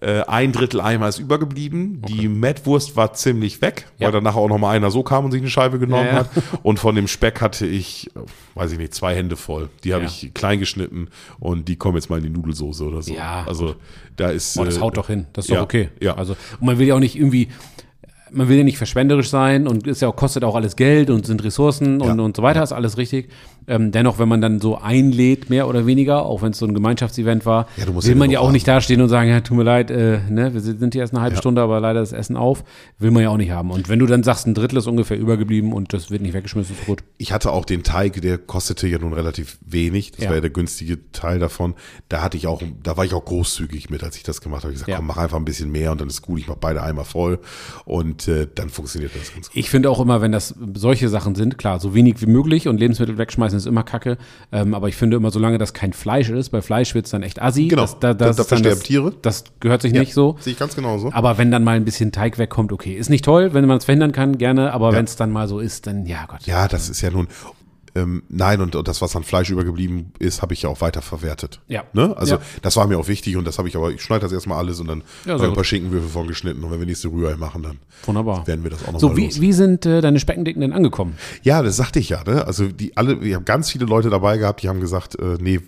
[0.00, 2.02] äh, ein Drittel Eimer ist übergeblieben.
[2.02, 4.06] Die Mettwurst war ziemlich weg, Ja.
[4.06, 6.12] weil dann nachher auch noch mal einer so kam und sich eine Scheibe genommen Ja,
[6.12, 6.18] ja.
[6.18, 6.30] hat.
[6.62, 8.10] Und von dem Speck hatte ich,
[8.54, 9.70] weiß ich nicht, zwei Hände voll.
[9.84, 11.08] Die habe ich klein geschnitten
[11.38, 13.14] und die kommen jetzt mal in die Nudelsoße oder so.
[13.14, 13.44] Ja.
[13.46, 13.76] Also
[14.16, 14.58] da ist.
[14.58, 15.26] Oh, das äh, haut doch hin.
[15.32, 15.88] Das ist doch okay.
[16.00, 16.14] ja.
[16.14, 17.48] Also, und man will ja auch nicht irgendwie,
[18.32, 21.26] man will ja nicht verschwenderisch sein und ist ja auch, kostet auch alles Geld und
[21.26, 22.24] sind Ressourcen und, Ja.
[22.24, 23.28] und so weiter, ist alles richtig.
[23.68, 26.74] Ähm, dennoch, wenn man dann so einlädt, mehr oder weniger, auch wenn es so ein
[26.74, 28.52] Gemeinschaftsevent war, Ja, will man ja auch haben.
[28.52, 31.22] nicht dastehen und sagen, ja, tut mir leid, äh, ne, wir sind hier erst eine
[31.22, 31.40] halbe Ja.
[31.40, 32.62] Stunde, aber leider ist das Essen auf.
[32.98, 33.70] Will man ja auch nicht haben.
[33.70, 36.76] Und wenn du dann sagst, ein Drittel ist ungefähr übergeblieben und das wird nicht weggeschmissen,
[36.78, 37.02] ist gut.
[37.18, 40.12] Ich hatte auch den Teig, der kostete ja nun relativ wenig.
[40.12, 40.28] Das Ja.
[40.28, 41.74] war ja der günstige Teil davon.
[42.08, 44.72] Da hatte ich auch, da war ich auch großzügig mit, als ich das gemacht habe.
[44.72, 46.38] Ich gesagt, komm, mach einfach ein bisschen mehr und dann ist gut.
[46.38, 47.40] Ich mache beide Eimer voll
[47.84, 49.56] und äh, dann funktioniert das ganz gut.
[49.56, 52.78] Ich finde auch immer, wenn das solche Sachen sind, klar, so wenig wie möglich und
[52.78, 54.18] Lebensmittel wegschmeißen ist immer kacke.
[54.52, 57.22] Ähm, aber ich finde immer, solange das kein Fleisch ist, bei Fleisch wird es dann
[57.22, 57.68] echt assi.
[57.68, 57.82] Genau.
[57.82, 59.12] Das, da, Da- das da dann versterben Tiere.
[59.22, 60.36] Das gehört sich nicht so.
[60.40, 61.10] Sehe ich ganz genauso.
[61.12, 62.94] Aber wenn dann mal ein bisschen Teig wegkommt, okay.
[62.94, 64.72] Ist nicht toll, wenn man es verhindern kann, gerne.
[64.72, 64.98] Aber Ja.
[64.98, 66.42] wenn es dann mal so ist, dann ja Gott.
[66.46, 67.28] Ja, das ist ja nun.
[67.96, 71.60] Ähm, nein, und, und das, was an Fleisch übergeblieben ist, habe ich ja auch weiterverwertet.
[71.68, 71.84] Ja.
[71.94, 72.14] Ne?
[72.16, 72.40] Also Ja.
[72.62, 74.80] das war mir auch wichtig und das habe ich aber, ich schneide das erstmal alles
[74.80, 75.64] und dann Ja, sehr ein paar.
[75.64, 78.46] Schinkenwürfel von geschnitten und wenn wir nächste Rührei machen, dann Wunderbar.
[78.46, 79.40] werden wir das auch noch So, mal wie, los.
[79.40, 81.16] wie sind äh, deine Speckendicken denn angekommen?
[81.42, 82.22] Ja, das sagte ich ja.
[82.24, 82.46] Ne?
[82.46, 85.60] Also die alle, wir haben ganz viele Leute dabei gehabt, die haben gesagt, äh, nee,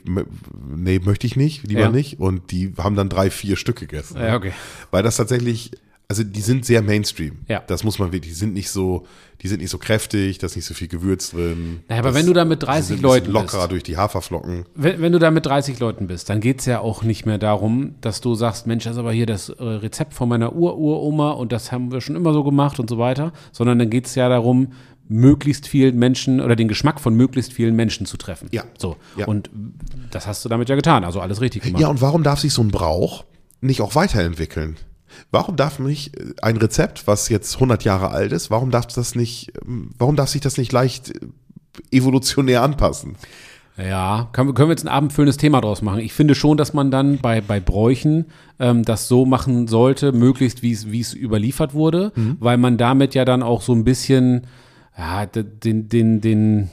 [0.76, 1.90] nee, möchte ich nicht, lieber Ja.
[1.90, 2.20] nicht.
[2.20, 4.18] Und die haben dann drei, vier Stück gegessen.
[4.18, 4.52] Ja, okay.
[4.90, 5.70] Weil das tatsächlich,
[6.10, 7.40] also die sind sehr Mainstream.
[7.48, 7.62] Ja.
[7.66, 9.06] Das muss man wirklich, die sind nicht so,
[9.42, 11.80] die sind nicht so kräftig, da ist nicht so viel Gewürz drin.
[11.86, 13.72] Naja, aber das, wenn du da mit die 30 sind ein bisschen Leuten lockerer bist.
[13.72, 14.64] durch die Haferflocken.
[14.74, 17.96] Wenn, wenn du da mit 30 Leuten bist, dann geht's ja auch nicht mehr darum,
[18.00, 21.52] dass du sagst, Mensch, das ist aber hier das äh, Rezept von meiner Ur-Uroma und
[21.52, 24.72] das haben wir schon immer so gemacht und so weiter, sondern dann geht's ja darum,
[25.08, 28.48] möglichst vielen Menschen oder den Geschmack von möglichst vielen Menschen zu treffen.
[28.50, 28.64] Ja.
[28.78, 28.96] So.
[29.16, 29.26] Ja.
[29.26, 29.50] Und
[30.10, 31.82] das hast du damit ja getan, also alles richtig gemacht.
[31.82, 33.24] Ja, und warum darf sich so ein Brauch
[33.60, 34.76] nicht auch weiterentwickeln?
[35.30, 39.14] Warum darf nicht äh, ein Rezept, was jetzt 100 Jahre alt ist, warum darf das
[39.14, 39.52] nicht,
[39.98, 41.18] warum darf sich das nicht leicht äh,
[41.92, 43.16] evolutionär anpassen?
[43.76, 46.00] Ja, können, wir- können wir jetzt ein abendfüllendes Thema draus machen.
[46.00, 48.26] Ich finde schon, dass man dann bei, bei Bräuchen
[48.58, 52.36] ähm, das so machen sollte, möglichst wie es wie es überliefert wurde, Mhm.
[52.40, 54.48] weil man damit ja dann auch so ein bisschen
[54.98, 56.70] ja, den, den, den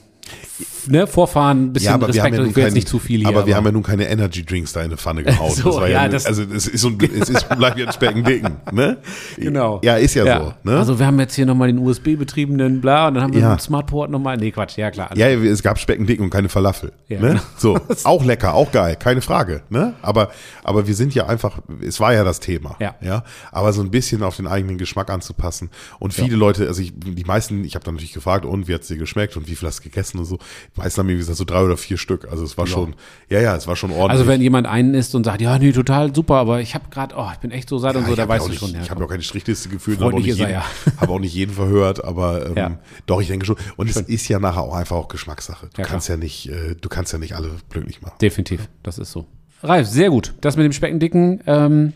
[0.87, 2.87] ne, Vorfahren ein bisschen Ja, aber wir haben ja Respekt, ich will jetzt kein, nicht
[2.87, 3.27] zu viel hier.
[3.27, 5.51] aber wir haben ja nun keine Energy Drinks da in eine Pfanne gehauen.
[5.55, 7.93] So, das war ja, ja, das- also es ist und es ist bleibt ja ein
[7.93, 8.97] Speckendicken, ne?
[9.37, 9.79] Genau.
[9.83, 10.77] Ja, ist ja, so, ne?
[10.77, 13.49] Also wir haben jetzt hier nochmal den USB-betriebenen bla und dann haben wir Ja.
[13.51, 14.37] einen Smartport nochmal.
[14.37, 15.15] Nee, Quatsch, ja klar.
[15.15, 16.91] ja, es gab Speckendicken und keine Falafel.
[17.07, 17.27] Ja, ne?
[17.29, 17.41] genau.
[17.57, 19.63] So, auch lecker, auch geil, keine Frage.
[19.69, 19.93] Ne?
[20.01, 20.29] Aber,
[20.63, 22.75] aber wir sind ja einfach, es war ja das Thema.
[22.79, 22.95] Ja.
[23.01, 23.23] ja.
[23.51, 25.69] Aber so ein bisschen auf den eigenen Geschmack anzupassen.
[25.99, 28.87] Und viele Leute, also ich, die meisten, ich habe dann natürlich gefragt, und wie hat's
[28.87, 30.37] dir geschmeckt und wie viel hast du gegessen und so.
[30.75, 32.27] meistens haben wir, wie gesagt, so drei oder vier Stück.
[32.29, 32.95] Also es war schon,
[33.29, 34.11] ja, ja, es war schon ordentlich.
[34.11, 37.15] Also wenn jemand einen isst und sagt, ja, nee, total super, aber ich habe gerade,
[37.17, 38.71] oh, ich bin echt so satt ja, und so, da hab weißt ja du schon.
[38.73, 40.55] Ja, ich habe auch keine Strichliste geführt, habe auch, nicht jeden-
[40.97, 42.79] habe auch nicht jeden verhört, aber ähm, Ja.
[43.05, 43.55] doch, ich denke schon.
[43.77, 45.69] Und es ist ja nachher auch einfach auch Geschmackssache.
[45.73, 48.15] Du Ja, kannst ja nicht, äh, du kannst ja nicht alle glücklich machen.
[48.21, 49.25] Definitiv, das ist so.
[49.63, 50.33] Ralf, sehr gut.
[50.41, 51.93] Das mit dem Speckendicken, ähm,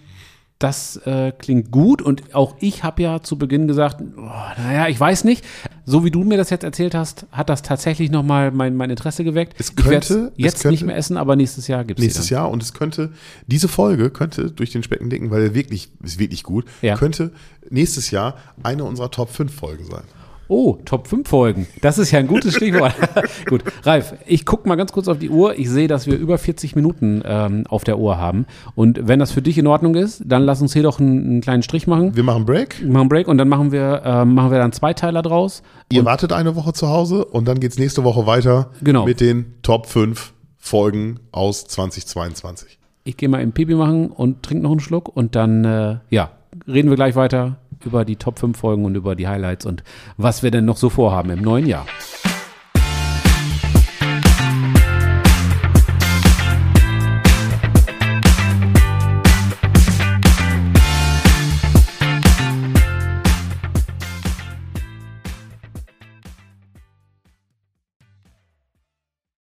[0.60, 5.00] das äh, klingt gut und auch ich habe ja zu Beginn gesagt, oh, naja, ich
[5.00, 5.46] weiß nicht.
[5.86, 9.24] So wie du mir das jetzt erzählt hast, hat das tatsächlich nochmal mein, mein Interesse
[9.24, 9.56] geweckt.
[9.58, 12.52] Es könnte- es jetzt könnte- nicht mehr essen, aber nächstes Jahr gibt es Nächstes Jahr
[12.52, 13.14] und es könnte,
[13.48, 16.96] diese Folge könnte durch den Specken dicken, weil er wirklich, ist wirklich gut, Ja.
[16.98, 17.32] könnte
[17.70, 20.04] nächstes Jahr eine unserer Top 5 Folgen sein.
[20.52, 21.68] Oh, Top 5 Folgen.
[21.82, 22.96] Das ist ja ein gutes Stichwort.
[23.48, 25.58] Gut, Ralf, ich gucke mal ganz kurz auf die Uhr.
[25.60, 28.48] Ich sehe, dass wir über 40 Minuten ähm, auf der Uhr haben.
[28.74, 31.42] Und wenn das für dich in Ordnung ist, dann lass uns hier doch einen, einen
[31.42, 32.16] kleinen Strich machen.
[32.16, 32.80] Wir machen Break.
[32.82, 35.62] Wir machen einen Break und dann machen wir, ähm, machen wir dann zwei Teiler draus.
[35.92, 39.06] Ihr wartet eine Woche zu Hause und dann geht's nächste Woche weiter Genau.
[39.06, 42.80] mit den Top 5 Folgen aus 2022.
[43.04, 46.32] Ich gehe mal im Pipi machen und trinke noch einen Schluck und dann, äh, ja,
[46.68, 49.84] reden wir gleich weiter über die Top 5 Folgen und über die Highlights und
[50.18, 51.86] was wir denn noch so vorhaben im neuen Jahr.